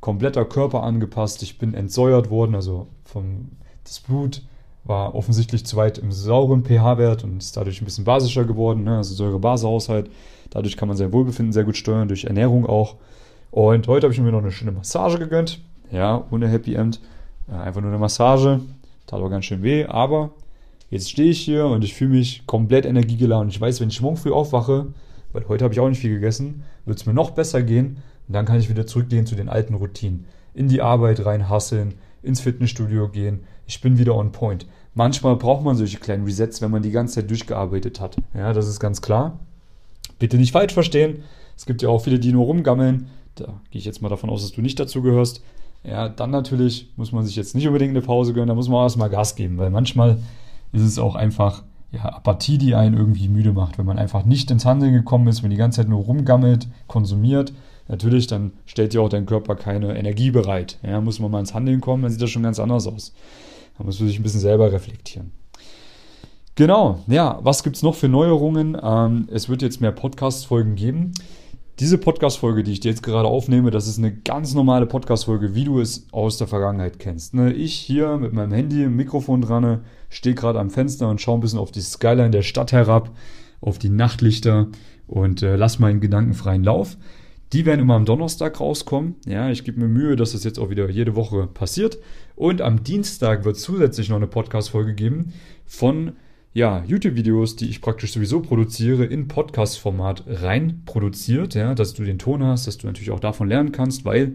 kompletter 0.00 0.44
Körper 0.44 0.82
angepasst. 0.82 1.42
Ich 1.44 1.58
bin 1.58 1.74
entsäuert 1.74 2.28
worden, 2.28 2.56
also 2.56 2.88
vom, 3.04 3.50
das 3.84 4.00
Blut 4.00 4.42
war 4.84 5.14
offensichtlich 5.14 5.64
zu 5.64 5.76
weit 5.76 5.98
im 5.98 6.10
sauren 6.10 6.64
pH-Wert 6.64 7.24
und 7.24 7.38
ist 7.38 7.56
dadurch 7.56 7.80
ein 7.80 7.84
bisschen 7.84 8.04
basischer 8.04 8.44
geworden, 8.44 8.84
ne? 8.84 8.96
also 8.96 9.14
Säure-Base-Haushalt. 9.14 10.10
Dadurch 10.50 10.76
kann 10.76 10.88
man 10.88 10.96
sein 10.96 11.12
Wohlbefinden 11.12 11.52
sehr 11.52 11.64
gut 11.64 11.76
steuern, 11.76 12.08
durch 12.08 12.24
Ernährung 12.24 12.66
auch. 12.66 12.96
Und 13.50 13.86
heute 13.86 14.06
habe 14.06 14.14
ich 14.14 14.20
mir 14.20 14.32
noch 14.32 14.42
eine 14.42 14.50
schöne 14.50 14.72
Massage 14.72 15.18
gegönnt. 15.18 15.60
Ja, 15.90 16.24
ohne 16.30 16.48
Happy 16.48 16.74
End. 16.74 17.00
Einfach 17.48 17.80
nur 17.80 17.90
eine 17.90 17.98
Massage. 17.98 18.60
Tat 19.06 19.20
auch 19.20 19.28
ganz 19.28 19.44
schön 19.44 19.62
weh, 19.62 19.84
aber 19.84 20.30
jetzt 20.90 21.10
stehe 21.10 21.30
ich 21.30 21.40
hier 21.40 21.66
und 21.66 21.84
ich 21.84 21.94
fühle 21.94 22.12
mich 22.12 22.46
komplett 22.46 22.86
energiegeladen. 22.86 23.48
Ich 23.48 23.60
weiß, 23.60 23.80
wenn 23.80 23.88
ich 23.88 24.00
morgen 24.00 24.16
früh 24.16 24.32
aufwache, 24.32 24.86
weil 25.32 25.46
heute 25.48 25.64
habe 25.64 25.74
ich 25.74 25.80
auch 25.80 25.88
nicht 25.88 26.00
viel 26.00 26.14
gegessen, 26.14 26.64
wird 26.86 26.98
es 26.98 27.06
mir 27.06 27.14
noch 27.14 27.30
besser 27.30 27.62
gehen. 27.62 27.98
Und 28.28 28.34
dann 28.34 28.46
kann 28.46 28.58
ich 28.58 28.70
wieder 28.70 28.86
zurückgehen 28.86 29.26
zu 29.26 29.34
den 29.34 29.48
alten 29.48 29.74
Routinen. 29.74 30.26
In 30.54 30.68
die 30.68 30.80
Arbeit 30.80 31.24
rein 31.24 31.48
hasseln, 31.48 31.94
ins 32.22 32.40
Fitnessstudio 32.40 33.08
gehen, 33.08 33.40
ich 33.66 33.80
bin 33.80 33.98
wieder 33.98 34.16
on 34.16 34.32
point. 34.32 34.66
Manchmal 34.94 35.36
braucht 35.36 35.64
man 35.64 35.76
solche 35.76 35.98
kleinen 35.98 36.24
Resets, 36.24 36.60
wenn 36.60 36.70
man 36.70 36.82
die 36.82 36.90
ganze 36.90 37.14
Zeit 37.14 37.30
durchgearbeitet 37.30 38.00
hat. 38.00 38.16
Ja, 38.34 38.52
das 38.52 38.68
ist 38.68 38.80
ganz 38.80 39.00
klar. 39.00 39.38
Bitte 40.18 40.36
nicht 40.36 40.52
falsch 40.52 40.74
verstehen. 40.74 41.22
Es 41.56 41.66
gibt 41.66 41.82
ja 41.82 41.88
auch 41.88 42.02
viele, 42.02 42.18
die 42.18 42.32
nur 42.32 42.44
rumgammeln. 42.44 43.08
Da 43.34 43.60
gehe 43.70 43.78
ich 43.78 43.84
jetzt 43.84 44.02
mal 44.02 44.08
davon 44.08 44.30
aus, 44.30 44.42
dass 44.42 44.52
du 44.52 44.60
nicht 44.60 44.78
dazu 44.78 45.00
gehörst. 45.02 45.42
Ja, 45.84 46.08
dann 46.08 46.30
natürlich 46.30 46.90
muss 46.96 47.12
man 47.12 47.24
sich 47.24 47.36
jetzt 47.36 47.54
nicht 47.54 47.66
unbedingt 47.66 47.90
eine 47.90 48.02
Pause 48.02 48.32
gönnen, 48.32 48.48
da 48.48 48.54
muss 48.54 48.68
man 48.68 48.78
auch 48.78 48.84
erstmal 48.84 49.10
Gas 49.10 49.34
geben, 49.34 49.58
weil 49.58 49.70
manchmal 49.70 50.18
ist 50.72 50.82
es 50.82 50.98
auch 50.98 51.16
einfach 51.16 51.64
ja, 51.90 52.04
Apathie, 52.04 52.56
die 52.56 52.74
einen 52.74 52.96
irgendwie 52.96 53.28
müde 53.28 53.52
macht, 53.52 53.78
wenn 53.78 53.86
man 53.86 53.98
einfach 53.98 54.24
nicht 54.24 54.50
ins 54.50 54.64
Handeln 54.64 54.92
gekommen 54.92 55.26
ist, 55.26 55.42
wenn 55.42 55.50
die 55.50 55.56
ganze 55.56 55.80
Zeit 55.80 55.88
nur 55.88 56.02
rumgammelt, 56.02 56.68
konsumiert. 56.86 57.52
Natürlich, 57.92 58.26
dann 58.26 58.52
stellt 58.64 58.94
dir 58.94 59.02
auch 59.02 59.10
dein 59.10 59.26
Körper 59.26 59.54
keine 59.54 59.94
Energie 59.98 60.30
bereit. 60.30 60.78
Ja, 60.82 61.02
muss 61.02 61.20
man 61.20 61.30
mal 61.30 61.40
ins 61.40 61.52
Handeln 61.52 61.82
kommen, 61.82 62.02
dann 62.02 62.10
sieht 62.10 62.22
das 62.22 62.30
schon 62.30 62.42
ganz 62.42 62.58
anders 62.58 62.86
aus. 62.86 63.12
Da 63.76 63.84
muss 63.84 64.00
man 64.00 64.08
sich 64.08 64.18
ein 64.18 64.22
bisschen 64.22 64.40
selber 64.40 64.72
reflektieren. 64.72 65.30
Genau, 66.54 67.00
ja, 67.06 67.38
was 67.42 67.62
gibt 67.62 67.76
es 67.76 67.82
noch 67.82 67.94
für 67.94 68.08
Neuerungen? 68.08 68.78
Ähm, 68.82 69.28
es 69.30 69.50
wird 69.50 69.60
jetzt 69.60 69.82
mehr 69.82 69.92
Podcast-Folgen 69.92 70.74
geben. 70.74 71.12
Diese 71.80 71.98
Podcast-Folge, 71.98 72.62
die 72.62 72.72
ich 72.72 72.80
dir 72.80 72.92
jetzt 72.92 73.02
gerade 73.02 73.28
aufnehme, 73.28 73.70
das 73.70 73.86
ist 73.86 73.98
eine 73.98 74.14
ganz 74.14 74.54
normale 74.54 74.86
Podcast-Folge, 74.86 75.54
wie 75.54 75.64
du 75.64 75.78
es 75.78 76.06
aus 76.12 76.38
der 76.38 76.46
Vergangenheit 76.46 76.98
kennst. 76.98 77.34
Ne? 77.34 77.52
Ich 77.52 77.74
hier 77.74 78.16
mit 78.16 78.32
meinem 78.32 78.52
Handy, 78.52 78.88
Mikrofon 78.88 79.42
dran, 79.42 79.82
stehe 80.08 80.34
gerade 80.34 80.58
am 80.58 80.70
Fenster 80.70 81.10
und 81.10 81.20
schaue 81.20 81.36
ein 81.36 81.40
bisschen 81.42 81.58
auf 81.58 81.72
die 81.72 81.82
Skyline 81.82 82.30
der 82.30 82.42
Stadt 82.42 82.72
herab, 82.72 83.10
auf 83.60 83.78
die 83.78 83.90
Nachtlichter 83.90 84.68
und 85.06 85.42
äh, 85.42 85.56
lass 85.56 85.78
meinen 85.78 86.00
gedankenfreien 86.00 86.64
Lauf. 86.64 86.96
Die 87.52 87.66
werden 87.66 87.80
immer 87.80 87.94
am 87.94 88.06
Donnerstag 88.06 88.60
rauskommen. 88.60 89.16
Ja, 89.26 89.50
ich 89.50 89.64
gebe 89.64 89.80
mir 89.80 89.88
Mühe, 89.88 90.16
dass 90.16 90.32
das 90.32 90.44
jetzt 90.44 90.58
auch 90.58 90.70
wieder 90.70 90.88
jede 90.88 91.14
Woche 91.14 91.46
passiert. 91.46 91.98
Und 92.34 92.62
am 92.62 92.82
Dienstag 92.82 93.44
wird 93.44 93.58
zusätzlich 93.58 94.08
noch 94.08 94.16
eine 94.16 94.26
Podcast-Folge 94.26 94.94
geben 94.94 95.34
von 95.66 96.12
ja, 96.54 96.84
YouTube-Videos, 96.86 97.56
die 97.56 97.68
ich 97.68 97.80
praktisch 97.80 98.12
sowieso 98.12 98.40
produziere, 98.40 99.04
in 99.04 99.28
Podcast-Format 99.28 100.24
rein 100.26 100.82
produziert, 100.86 101.54
ja, 101.54 101.74
dass 101.74 101.94
du 101.94 102.04
den 102.04 102.18
Ton 102.18 102.42
hast, 102.42 102.66
dass 102.66 102.78
du 102.78 102.86
natürlich 102.86 103.10
auch 103.10 103.20
davon 103.20 103.48
lernen 103.48 103.72
kannst, 103.72 104.04
weil 104.04 104.34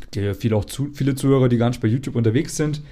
gibt 0.00 0.16
ja 0.16 0.34
viele, 0.34 0.56
auch 0.56 0.64
zu, 0.64 0.90
viele 0.92 1.14
Zuhörer, 1.14 1.48
die 1.48 1.56
gar 1.56 1.68
nicht 1.68 1.80
bei 1.80 1.88
YouTube 1.88 2.16
unterwegs 2.16 2.56
sind, 2.56 2.82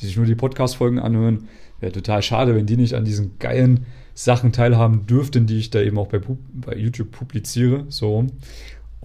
die 0.00 0.06
sich 0.06 0.16
nur 0.16 0.26
die 0.26 0.34
Podcast-Folgen 0.34 0.98
anhören. 0.98 1.48
Wäre 1.80 1.92
total 1.92 2.22
schade, 2.22 2.54
wenn 2.54 2.66
die 2.66 2.76
nicht 2.76 2.94
an 2.94 3.04
diesen 3.04 3.38
geilen 3.38 3.86
Sachen 4.14 4.52
teilhaben 4.52 5.06
dürften, 5.06 5.46
die 5.46 5.58
ich 5.58 5.70
da 5.70 5.80
eben 5.80 5.98
auch 5.98 6.08
bei, 6.08 6.20
bei 6.52 6.76
YouTube 6.76 7.10
publiziere. 7.10 7.86
So. 7.88 8.26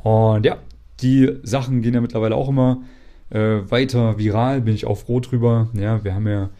Und 0.05 0.45
ja, 0.45 0.57
die 1.01 1.39
Sachen 1.41 1.81
gehen 1.81 1.95
ja 1.95 1.99
mittlerweile 1.99 2.35
auch 2.35 2.47
immer 2.47 2.83
äh, 3.31 3.61
weiter 3.71 4.19
viral, 4.19 4.61
bin 4.61 4.75
ich 4.75 4.85
auch 4.85 4.99
froh 4.99 5.19
drüber. 5.19 5.69
Ja, 5.73 6.03
wir 6.03 6.13
haben 6.13 6.27
ja 6.27 6.51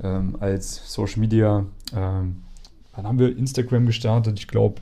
ähm, 0.00 0.36
als 0.38 0.92
Social 0.92 1.18
Media, 1.18 1.66
ähm, 1.92 2.36
wann 2.94 3.04
haben 3.04 3.18
wir 3.18 3.36
Instagram 3.36 3.86
gestartet? 3.86 4.38
Ich 4.38 4.46
glaube 4.46 4.80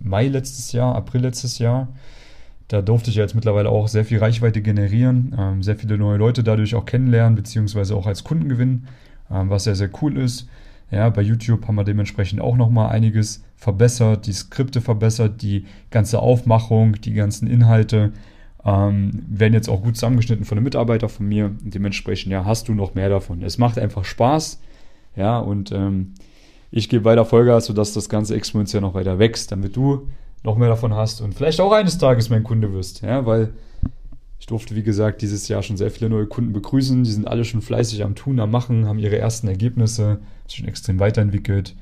Mai 0.00 0.26
letztes 0.26 0.72
Jahr, 0.72 0.96
April 0.96 1.20
letztes 1.20 1.60
Jahr. 1.60 1.86
Da 2.66 2.82
durfte 2.82 3.10
ich 3.10 3.16
jetzt 3.16 3.36
mittlerweile 3.36 3.68
auch 3.68 3.86
sehr 3.86 4.04
viel 4.04 4.18
Reichweite 4.18 4.60
generieren, 4.60 5.32
ähm, 5.38 5.62
sehr 5.62 5.76
viele 5.76 5.98
neue 5.98 6.18
Leute 6.18 6.42
dadurch 6.42 6.74
auch 6.74 6.84
kennenlernen, 6.84 7.36
beziehungsweise 7.36 7.94
auch 7.94 8.08
als 8.08 8.24
Kunden 8.24 8.48
gewinnen, 8.48 8.88
ähm, 9.30 9.50
was 9.50 9.64
sehr, 9.64 9.76
sehr 9.76 9.90
cool 10.02 10.18
ist. 10.18 10.48
Ja, 10.90 11.10
bei 11.10 11.22
YouTube 11.22 11.66
haben 11.66 11.74
wir 11.74 11.84
dementsprechend 11.84 12.40
auch 12.40 12.56
nochmal 12.56 12.90
einiges 12.90 13.44
verbessert, 13.56 14.26
die 14.26 14.32
Skripte 14.32 14.80
verbessert, 14.80 15.42
die 15.42 15.66
ganze 15.90 16.20
Aufmachung, 16.20 17.00
die 17.00 17.14
ganzen 17.14 17.48
Inhalte 17.48 18.12
ähm, 18.64 19.24
werden 19.28 19.54
jetzt 19.54 19.68
auch 19.68 19.82
gut 19.82 19.96
zusammengeschnitten 19.96 20.44
von 20.44 20.58
einem 20.58 20.64
Mitarbeiter 20.64 21.08
von 21.08 21.26
mir. 21.26 21.52
Dementsprechend, 21.60 22.32
ja, 22.32 22.44
hast 22.44 22.68
du 22.68 22.74
noch 22.74 22.94
mehr 22.94 23.08
davon. 23.08 23.42
Es 23.42 23.58
macht 23.58 23.78
einfach 23.78 24.04
Spaß, 24.04 24.60
ja, 25.16 25.38
und 25.38 25.72
ähm, 25.72 26.14
ich 26.70 26.88
gebe 26.88 27.04
weiter 27.04 27.24
Vollgas, 27.24 27.66
sodass 27.66 27.92
das 27.92 28.08
Ganze 28.08 28.36
exponentiell 28.36 28.82
noch 28.82 28.94
weiter 28.94 29.18
wächst, 29.18 29.50
damit 29.50 29.76
du 29.76 30.08
noch 30.42 30.56
mehr 30.56 30.68
davon 30.68 30.94
hast 30.94 31.20
und 31.20 31.34
vielleicht 31.34 31.60
auch 31.60 31.72
eines 31.72 31.98
Tages 31.98 32.30
mein 32.30 32.44
Kunde 32.44 32.72
wirst, 32.72 33.02
ja, 33.02 33.26
weil 33.26 33.54
ich 34.46 34.48
durfte, 34.48 34.76
wie 34.76 34.84
gesagt, 34.84 35.22
dieses 35.22 35.48
Jahr 35.48 35.64
schon 35.64 35.76
sehr 35.76 35.90
viele 35.90 36.08
neue 36.08 36.28
Kunden 36.28 36.52
begrüßen. 36.52 37.02
Die 37.02 37.10
sind 37.10 37.26
alle 37.26 37.44
schon 37.44 37.62
fleißig 37.62 38.04
am 38.04 38.14
Tun, 38.14 38.38
am 38.38 38.52
Machen, 38.52 38.86
haben 38.86 39.00
ihre 39.00 39.18
ersten 39.18 39.48
Ergebnisse, 39.48 40.20
schon 40.48 40.68
extrem 40.68 41.00
weiterentwickelt. 41.00 41.74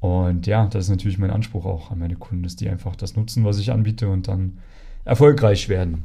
Und 0.00 0.46
ja, 0.46 0.66
das 0.68 0.84
ist 0.84 0.90
natürlich 0.90 1.18
mein 1.18 1.30
Anspruch 1.30 1.66
auch 1.66 1.90
an 1.90 1.98
meine 1.98 2.16
Kunden, 2.16 2.42
dass 2.42 2.56
die 2.56 2.70
einfach 2.70 2.96
das 2.96 3.16
nutzen, 3.16 3.44
was 3.44 3.58
ich 3.58 3.70
anbiete 3.70 4.08
und 4.08 4.28
dann 4.28 4.60
erfolgreich 5.04 5.68
werden. 5.68 6.04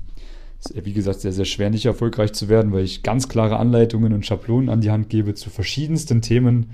Es 0.60 0.70
ist, 0.70 0.86
wie 0.86 0.92
gesagt, 0.92 1.22
sehr, 1.22 1.32
sehr 1.32 1.46
schwer, 1.46 1.70
nicht 1.70 1.86
erfolgreich 1.86 2.34
zu 2.34 2.50
werden, 2.50 2.74
weil 2.74 2.84
ich 2.84 3.02
ganz 3.02 3.30
klare 3.30 3.56
Anleitungen 3.56 4.12
und 4.12 4.25
Schablonen 4.25 4.68
an 4.68 4.82
die 4.82 4.92
Hand 4.92 5.08
gebe 5.08 5.34
zu 5.34 5.50
verschiedensten 5.50 6.22
Themen, 6.22 6.72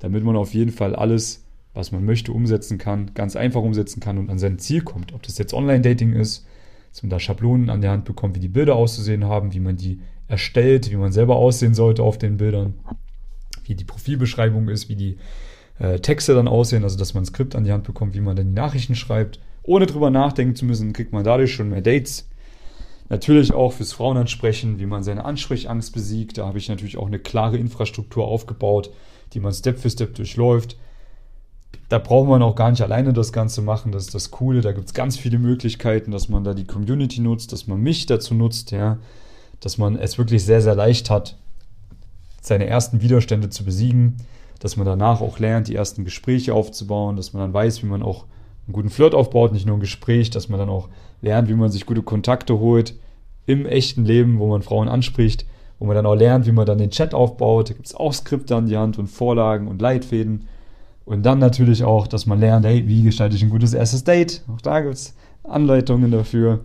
damit 0.00 0.24
man 0.24 0.36
auf 0.36 0.52
jeden 0.52 0.72
Fall 0.72 0.94
alles, 0.94 1.42
was 1.72 1.90
man 1.90 2.04
möchte, 2.04 2.32
umsetzen 2.32 2.76
kann, 2.76 3.12
ganz 3.14 3.34
einfach 3.34 3.62
umsetzen 3.62 4.00
kann 4.00 4.18
und 4.18 4.28
an 4.28 4.38
sein 4.38 4.58
Ziel 4.58 4.82
kommt. 4.82 5.14
Ob 5.14 5.22
das 5.22 5.38
jetzt 5.38 5.54
Online-Dating 5.54 6.12
ist, 6.12 6.44
dass 6.90 7.02
man 7.02 7.10
da 7.10 7.20
Schablonen 7.20 7.70
an 7.70 7.80
der 7.80 7.90
Hand 7.90 8.04
bekommt, 8.04 8.36
wie 8.36 8.40
die 8.40 8.48
Bilder 8.48 8.76
auszusehen 8.76 9.24
haben, 9.24 9.52
wie 9.52 9.60
man 9.60 9.76
die 9.76 10.00
erstellt, 10.26 10.90
wie 10.90 10.96
man 10.96 11.12
selber 11.12 11.36
aussehen 11.36 11.74
sollte 11.74 12.02
auf 12.02 12.18
den 12.18 12.36
Bildern, 12.36 12.74
wie 13.64 13.74
die 13.74 13.84
Profilbeschreibung 13.84 14.68
ist, 14.68 14.88
wie 14.88 14.96
die 14.96 15.16
äh, 15.78 15.98
Texte 16.00 16.34
dann 16.34 16.48
aussehen, 16.48 16.84
also 16.84 16.98
dass 16.98 17.14
man 17.14 17.22
ein 17.22 17.26
Skript 17.26 17.56
an 17.56 17.64
die 17.64 17.72
Hand 17.72 17.84
bekommt, 17.84 18.14
wie 18.14 18.20
man 18.20 18.36
dann 18.36 18.48
die 18.48 18.54
Nachrichten 18.54 18.94
schreibt. 18.94 19.40
Ohne 19.62 19.86
drüber 19.86 20.10
nachdenken 20.10 20.56
zu 20.56 20.64
müssen, 20.64 20.92
kriegt 20.92 21.12
man 21.12 21.24
dadurch 21.24 21.52
schon 21.52 21.70
mehr 21.70 21.82
Dates. 21.82 22.28
Natürlich 23.10 23.54
auch 23.54 23.72
fürs 23.72 23.92
Frauenansprechen, 23.92 24.78
wie 24.78 24.86
man 24.86 25.02
seine 25.02 25.24
Ansprechangst 25.24 25.92
besiegt. 25.92 26.38
Da 26.38 26.46
habe 26.46 26.58
ich 26.58 26.68
natürlich 26.68 26.98
auch 26.98 27.06
eine 27.06 27.18
klare 27.18 27.56
Infrastruktur 27.56 28.26
aufgebaut, 28.26 28.90
die 29.32 29.40
man 29.40 29.52
Step 29.52 29.78
für 29.78 29.90
Step 29.90 30.14
durchläuft. 30.14 30.76
Da 31.88 31.98
braucht 31.98 32.28
man 32.28 32.42
auch 32.42 32.54
gar 32.54 32.70
nicht 32.70 32.82
alleine 32.82 33.12
das 33.12 33.32
Ganze 33.32 33.62
machen. 33.62 33.92
Das 33.92 34.04
ist 34.04 34.14
das 34.14 34.30
Coole. 34.30 34.60
Da 34.60 34.72
gibt 34.72 34.86
es 34.86 34.94
ganz 34.94 35.16
viele 35.16 35.38
Möglichkeiten, 35.38 36.10
dass 36.10 36.28
man 36.28 36.44
da 36.44 36.54
die 36.54 36.66
Community 36.66 37.20
nutzt, 37.20 37.52
dass 37.52 37.66
man 37.66 37.80
mich 37.80 38.06
dazu 38.06 38.34
nutzt, 38.34 38.72
ja, 38.72 38.98
dass 39.60 39.78
man 39.78 39.96
es 39.96 40.18
wirklich 40.18 40.44
sehr, 40.44 40.60
sehr 40.60 40.74
leicht 40.74 41.08
hat, 41.10 41.36
seine 42.40 42.66
ersten 42.66 43.00
Widerstände 43.00 43.48
zu 43.48 43.64
besiegen, 43.64 44.16
dass 44.60 44.76
man 44.76 44.86
danach 44.86 45.20
auch 45.20 45.38
lernt, 45.38 45.68
die 45.68 45.74
ersten 45.74 46.04
Gespräche 46.04 46.54
aufzubauen, 46.54 47.16
dass 47.16 47.32
man 47.32 47.42
dann 47.42 47.54
weiß, 47.54 47.82
wie 47.82 47.86
man 47.86 48.02
auch 48.02 48.24
einen 48.66 48.74
guten 48.74 48.90
Flirt 48.90 49.14
aufbaut, 49.14 49.52
nicht 49.52 49.66
nur 49.66 49.76
ein 49.76 49.80
Gespräch, 49.80 50.30
dass 50.30 50.48
man 50.48 50.58
dann 50.58 50.68
auch 50.68 50.88
lernt, 51.22 51.48
wie 51.48 51.54
man 51.54 51.70
sich 51.70 51.86
gute 51.86 52.02
Kontakte 52.02 52.58
holt 52.58 52.94
im 53.46 53.64
echten 53.64 54.04
Leben, 54.04 54.38
wo 54.38 54.46
man 54.46 54.62
Frauen 54.62 54.88
anspricht, 54.88 55.46
wo 55.78 55.86
man 55.86 55.96
dann 55.96 56.06
auch 56.06 56.14
lernt, 56.14 56.46
wie 56.46 56.52
man 56.52 56.66
dann 56.66 56.78
den 56.78 56.90
Chat 56.90 57.14
aufbaut. 57.14 57.70
Da 57.70 57.74
gibt 57.74 57.86
es 57.86 57.94
auch 57.94 58.12
Skripte 58.12 58.54
an 58.54 58.66
die 58.66 58.76
Hand 58.76 58.98
und 58.98 59.06
Vorlagen 59.06 59.68
und 59.68 59.80
Leitfäden. 59.80 60.48
Und 61.08 61.22
dann 61.24 61.38
natürlich 61.38 61.84
auch, 61.84 62.06
dass 62.06 62.26
man 62.26 62.38
lernt, 62.38 62.66
hey, 62.66 62.86
wie 62.86 63.02
gestalte 63.02 63.34
ich 63.34 63.42
ein 63.42 63.48
gutes 63.48 63.72
erstes 63.72 64.04
Date? 64.04 64.42
Auch 64.46 64.60
da 64.60 64.82
gibt 64.82 64.92
es 64.92 65.14
Anleitungen 65.42 66.10
dafür. 66.10 66.60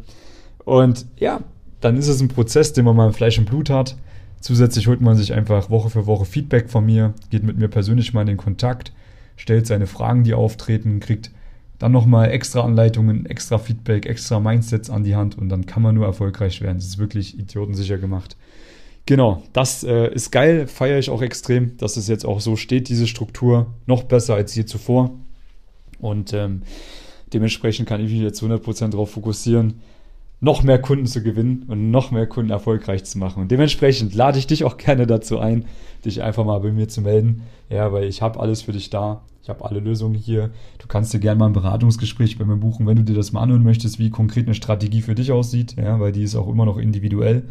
Und 0.66 1.06
ja, 1.16 1.40
dann 1.80 1.96
ist 1.96 2.10
es 2.10 2.20
ein 2.20 2.28
Prozess, 2.28 2.74
den 2.74 2.84
man 2.84 2.94
mal 2.98 3.08
im 3.08 3.14
Fleisch 3.14 3.40
und 3.40 3.46
Blut 3.46 3.70
hat. 3.70 3.96
Zusätzlich 4.42 4.86
holt 4.88 5.00
man 5.00 5.16
sich 5.16 5.32
einfach 5.32 5.70
Woche 5.70 5.90
für 5.90 6.08
Woche 6.08 6.26
Feedback 6.26 6.70
von 6.70 6.86
mir, 6.86 7.14
geht 7.30 7.44
mit 7.44 7.58
mir 7.58 7.70
persönlich 7.70 8.14
mal 8.14 8.20
in 8.20 8.28
den 8.28 8.38
Kontakt, 8.38 8.92
stellt 9.38 9.66
seine 9.66 9.88
Fragen, 9.88 10.26
die 10.26 10.34
auftreten, 10.34 11.00
kriegt 11.00 11.32
dann 11.80 11.94
nochmal 11.94 12.30
extra 12.30 12.66
Anleitungen, 12.66 13.26
extra 13.26 13.58
Feedback, 13.58 14.06
extra 14.06 14.42
Mindsets 14.42 14.90
an 14.90 15.06
die 15.06 15.16
Hand 15.16 15.38
und 15.38 15.48
dann 15.48 15.66
kann 15.66 15.84
man 15.84 15.96
nur 15.96 16.06
erfolgreich 16.06 16.60
werden. 16.60 16.80
Das 16.80 16.86
ist 16.88 16.98
wirklich 16.98 17.40
idiotensicher 17.40 17.98
gemacht. 17.98 18.36
Genau, 19.06 19.44
das 19.52 19.84
äh, 19.84 20.14
ist 20.14 20.32
geil, 20.32 20.68
feiere 20.68 20.98
ich 20.98 21.10
auch 21.10 21.22
extrem, 21.22 21.76
dass 21.78 21.98
es 21.98 22.08
jetzt 22.08 22.26
auch 22.26 22.40
so 22.40 22.56
steht, 22.56 22.88
diese 22.88 23.08
Struktur, 23.08 23.68
noch 23.86 24.04
besser 24.04 24.36
als 24.36 24.56
je 24.56 24.66
zuvor. 24.66 25.12
Und 26.00 26.34
ähm, 26.34 26.62
dementsprechend 27.34 27.88
kann 27.88 28.02
ich 28.02 28.12
mich 28.12 28.22
jetzt 28.22 28.42
100% 28.42 28.90
darauf 28.90 29.12
fokussieren, 29.12 29.82
noch 30.40 30.64
mehr 30.64 30.80
Kunden 30.80 31.06
zu 31.06 31.22
gewinnen 31.22 31.64
und 31.68 31.92
noch 31.92 32.12
mehr 32.12 32.28
Kunden 32.28 32.52
erfolgreich 32.52 33.04
zu 33.04 33.18
machen. 33.18 33.42
Und 33.42 33.52
dementsprechend 33.52 34.14
lade 34.14 34.40
ich 34.40 34.48
dich 34.48 34.64
auch 34.64 34.78
gerne 34.78 35.06
dazu 35.06 35.40
ein, 35.40 35.66
dich 36.06 36.22
einfach 36.22 36.46
mal 36.46 36.60
bei 36.60 36.72
mir 36.72 36.88
zu 36.88 37.02
melden. 37.02 37.44
Ja, 37.70 37.92
weil 37.92 38.06
ich 38.06 38.22
habe 38.22 38.40
alles 38.40 38.62
für 38.62 38.72
dich 38.72 38.90
da. 38.90 39.22
Ich 39.42 39.50
habe 39.50 39.66
alle 39.66 39.82
Lösungen 39.82 40.16
hier. 40.16 40.52
Du 40.80 40.88
kannst 40.88 41.14
dir 41.14 41.20
gerne 41.20 41.40
mal 41.40 41.48
ein 41.48 41.54
Beratungsgespräch 41.54 42.38
bei 42.38 42.46
mir 42.46 42.56
buchen, 42.56 42.88
wenn 42.88 42.96
du 42.96 43.04
dir 43.04 43.16
das 43.16 43.34
mal 43.34 43.42
anhören 43.42 43.64
möchtest, 43.64 44.00
wie 44.00 44.10
konkret 44.10 44.46
eine 44.46 44.56
Strategie 44.56 45.02
für 45.02 45.16
dich 45.16 45.34
aussieht, 45.34 45.76
ja, 45.78 46.00
weil 46.00 46.14
die 46.14 46.24
ist 46.24 46.36
auch 46.36 46.48
immer 46.48 46.64
noch 46.66 46.78
individuell. 46.78 47.44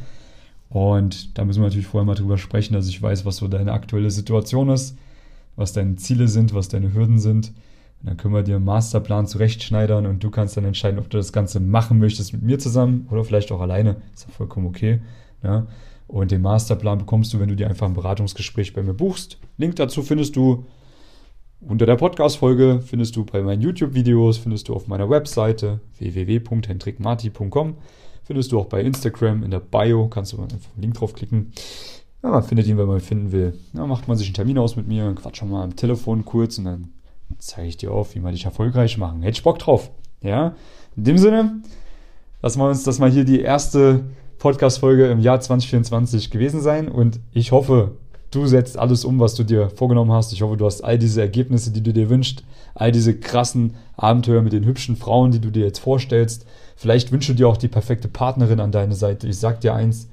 Und 0.73 1.37
da 1.37 1.45
müssen 1.45 1.61
wir 1.61 1.67
natürlich 1.67 1.87
vorher 1.87 2.07
mal 2.07 2.14
drüber 2.14 2.38
sprechen, 2.38 2.73
dass 2.73 2.88
ich 2.88 3.00
weiß, 3.00 3.26
was 3.26 3.37
so 3.37 3.47
deine 3.47 3.73
aktuelle 3.73 4.11
Situation 4.11 4.71
ist, 4.71 4.97
was 5.55 5.75
deine 5.75 5.97
Ziele 5.97 6.29
sind, 6.29 6.55
was 6.55 6.69
deine 6.69 6.95
Hürden 6.95 7.19
sind. 7.19 7.49
Und 8.00 8.09
dann 8.09 8.17
können 8.17 8.33
wir 8.33 8.43
dir 8.43 8.57
einen 8.57 8.64
Masterplan 8.64 9.26
zurechtschneidern 9.26 10.07
und 10.07 10.25
du 10.25 10.31
kannst 10.31 10.57
dann 10.57 10.64
entscheiden, 10.64 10.99
ob 10.99 11.11
du 11.11 11.19
das 11.19 11.33
Ganze 11.33 11.61
machen 11.61 11.99
möchtest 11.99 12.33
mit 12.33 12.43
mir 12.43 12.59
zusammen 12.59 13.07
oder 13.11 13.23
vielleicht 13.23 13.52
auch 13.52 13.61
alleine. 13.61 13.97
Ist 14.14 14.26
ja 14.26 14.33
vollkommen 14.35 14.67
okay. 14.67 15.00
Ja. 15.43 15.67
Und 16.09 16.31
den 16.31 16.41
Masterplan 16.41 16.99
bekommst 16.99 17.35
du, 17.35 17.38
wenn 17.38 17.50
du 17.50 17.57
dir 17.57 17.69
einfach 17.69 17.87
ein 17.87 17.95
Beratungsgespräch 17.95 18.73
bei 18.73 18.83
mir 18.83 18.95
buchst. 18.95 19.38
Link 19.59 19.76
dazu 19.76 20.02
findest 20.02 20.37
du 20.37 20.64
unter 21.61 21.85
der 21.85 21.97
Podcast-Folge, 21.97 22.81
findest 22.85 23.14
du 23.14 23.26
bei 23.26 23.42
meinen 23.42 23.61
YouTube-Videos, 23.61 24.38
findest 24.38 24.68
du 24.68 24.75
auf 24.75 24.88
meiner 24.88 25.11
Webseite 25.11 25.81
www.hendrikmarti.com 25.99 27.77
Findest 28.25 28.53
du 28.53 28.59
auch 28.61 28.67
bei 28.67 28.83
Instagram 28.83 29.43
in 29.43 29.51
der 29.51 29.61
Bio, 29.61 30.09
kannst 30.09 30.33
du 30.33 30.43
einfach 30.43 30.55
einen 30.55 30.83
Link 30.83 30.95
draufklicken. 30.95 31.53
Ja, 32.23 32.31
man 32.31 32.43
findet 32.43 32.67
ihn, 32.67 32.79
wenn 32.79 32.87
man 32.87 32.99
ihn 32.99 33.03
finden 33.03 33.33
will. 33.33 33.59
Dann 33.73 33.89
macht 33.89 34.07
man 34.07 34.17
sich 34.17 34.29
einen 34.29 34.35
Termin 34.35 34.59
aus 34.59 34.77
mit 34.77 34.87
mir, 34.87 35.05
dann 35.05 35.17
quatscht 35.17 35.43
mal 35.45 35.65
am 35.65 35.75
Telefon 35.75 36.25
kurz 36.25 36.59
und 36.59 36.65
dann 36.67 36.93
zeige 37.39 37.69
ich 37.69 37.77
dir 37.77 37.91
auf, 37.91 38.15
wie 38.15 38.21
man 38.21 38.33
dich 38.33 38.45
erfolgreich 38.45 38.97
machen. 38.99 39.23
Hätte 39.23 39.39
ich 39.39 39.43
Bock 39.43 39.59
drauf. 39.59 39.91
Ja, 40.23 40.55
in 40.97 41.05
dem 41.05 41.19
Sinne, 41.19 41.63
lassen 42.43 42.61
wir 42.61 42.69
uns 42.69 42.85
das 42.85 43.01
mal 43.01 43.11
hier 43.11 43.25
die 43.25 43.41
erste 43.41 44.05
Podcast-Folge 44.39 45.07
im 45.07 45.21
Jahr 45.21 45.41
2024 45.41 46.31
gewesen 46.31 46.61
sein 46.61 46.89
und 46.89 47.21
ich 47.33 47.53
hoffe, 47.53 47.97
du 48.33 48.47
setzt 48.47 48.77
alles 48.79 49.05
um, 49.05 49.21
was 49.21 49.35
du 49.35 49.45
dir 49.45 49.71
vorgenommen 49.71 50.11
hast. 50.11 50.33
Ich 50.33 50.42
hoffe, 50.42 50.57
du 50.57 50.66
hast 50.66 50.83
all 50.83 50.99
diese 50.99 51.21
Ergebnisse, 51.21 51.71
die 51.71 51.83
du 51.83 51.92
dir 51.92 52.11
wünschst, 52.11 52.42
all 52.75 52.90
diese 52.90 53.16
krassen 53.16 53.75
Abenteuer 53.97 54.42
mit 54.42 54.53
den 54.53 54.64
hübschen 54.64 54.97
Frauen, 54.97 55.31
die 55.31 55.40
du 55.40 55.51
dir 55.51 55.64
jetzt 55.64 55.79
vorstellst. 55.79 56.47
Vielleicht 56.75 57.12
wünschst 57.12 57.29
du 57.29 57.35
dir 57.35 57.49
auch 57.49 57.57
die 57.57 57.68
perfekte 57.68 58.09
Partnerin 58.09 58.59
an 58.59 58.73
deine 58.73 58.95
Seite. 58.95 59.29
Ich 59.29 59.38
sag 59.38 59.61
dir 59.61 59.75
eins, 59.75 60.09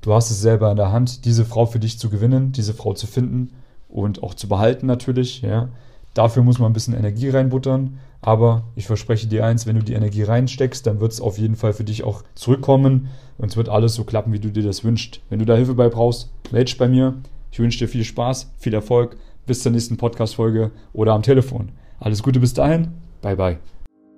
du 0.00 0.14
hast 0.14 0.30
es 0.30 0.40
selber 0.40 0.70
in 0.70 0.76
der 0.76 0.92
Hand, 0.92 1.24
diese 1.24 1.44
Frau 1.44 1.66
für 1.66 1.80
dich 1.80 1.98
zu 1.98 2.08
gewinnen, 2.08 2.52
diese 2.52 2.74
Frau 2.74 2.94
zu 2.94 3.06
finden 3.06 3.50
und 3.88 4.22
auch 4.22 4.34
zu 4.34 4.48
behalten 4.48 4.86
natürlich, 4.86 5.42
ja. 5.42 5.68
Dafür 6.14 6.44
muss 6.44 6.60
man 6.60 6.70
ein 6.70 6.74
bisschen 6.74 6.94
Energie 6.94 7.28
reinbuttern, 7.28 7.98
aber 8.20 8.62
ich 8.76 8.86
verspreche 8.86 9.26
dir 9.26 9.44
eins, 9.44 9.66
wenn 9.66 9.74
du 9.74 9.82
die 9.82 9.94
Energie 9.94 10.22
reinsteckst, 10.22 10.86
dann 10.86 11.00
wird 11.00 11.10
es 11.10 11.20
auf 11.20 11.38
jeden 11.38 11.56
Fall 11.56 11.72
für 11.72 11.82
dich 11.82 12.04
auch 12.04 12.22
zurückkommen 12.36 13.08
und 13.36 13.50
es 13.50 13.56
wird 13.56 13.68
alles 13.68 13.94
so 13.94 14.04
klappen, 14.04 14.32
wie 14.32 14.38
du 14.38 14.50
dir 14.50 14.62
das 14.62 14.84
wünschst. 14.84 15.20
Wenn 15.28 15.40
du 15.40 15.44
da 15.44 15.56
Hilfe 15.56 15.74
bei 15.74 15.88
brauchst, 15.88 16.30
melde 16.52 16.66
dich 16.66 16.78
bei 16.78 16.86
mir. 16.86 17.14
Ich 17.54 17.60
wünsche 17.60 17.78
dir 17.78 17.88
viel 17.88 18.02
Spaß, 18.02 18.50
viel 18.58 18.74
Erfolg, 18.74 19.16
bis 19.46 19.62
zur 19.62 19.70
nächsten 19.70 19.96
Podcast-Folge 19.96 20.72
oder 20.92 21.12
am 21.12 21.22
Telefon. 21.22 21.68
Alles 22.00 22.20
Gute 22.20 22.40
bis 22.40 22.52
dahin, 22.52 22.88
bye 23.22 23.36
bye. 23.36 23.58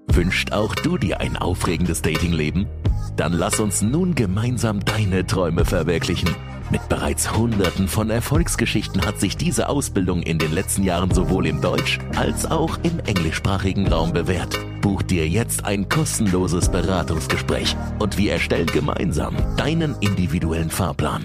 Wünscht 0.08 0.52
auch 0.52 0.74
du 0.74 0.96
dir 0.96 1.20
ein 1.20 1.36
aufregendes 1.36 2.00
Datingleben? 2.00 2.66
Dann 3.14 3.34
lass 3.34 3.60
uns 3.60 3.82
nun 3.82 4.14
gemeinsam 4.14 4.82
deine 4.82 5.26
Träume 5.26 5.66
verwirklichen. 5.66 6.30
Mit 6.70 6.88
bereits 6.88 7.36
Hunderten 7.36 7.88
von 7.88 8.08
Erfolgsgeschichten 8.08 9.04
hat 9.04 9.20
sich 9.20 9.36
diese 9.36 9.68
Ausbildung 9.68 10.22
in 10.22 10.38
den 10.38 10.52
letzten 10.52 10.82
Jahren 10.82 11.10
sowohl 11.10 11.46
im 11.46 11.60
Deutsch- 11.60 11.98
als 12.16 12.50
auch 12.50 12.78
im 12.84 13.00
englischsprachigen 13.00 13.86
Raum 13.86 14.14
bewährt. 14.14 14.58
Buch 14.80 15.02
dir 15.02 15.28
jetzt 15.28 15.66
ein 15.66 15.90
kostenloses 15.90 16.70
Beratungsgespräch 16.70 17.76
und 17.98 18.16
wir 18.16 18.32
erstellen 18.32 18.68
gemeinsam 18.68 19.36
deinen 19.58 19.94
individuellen 20.00 20.70
Fahrplan. 20.70 21.14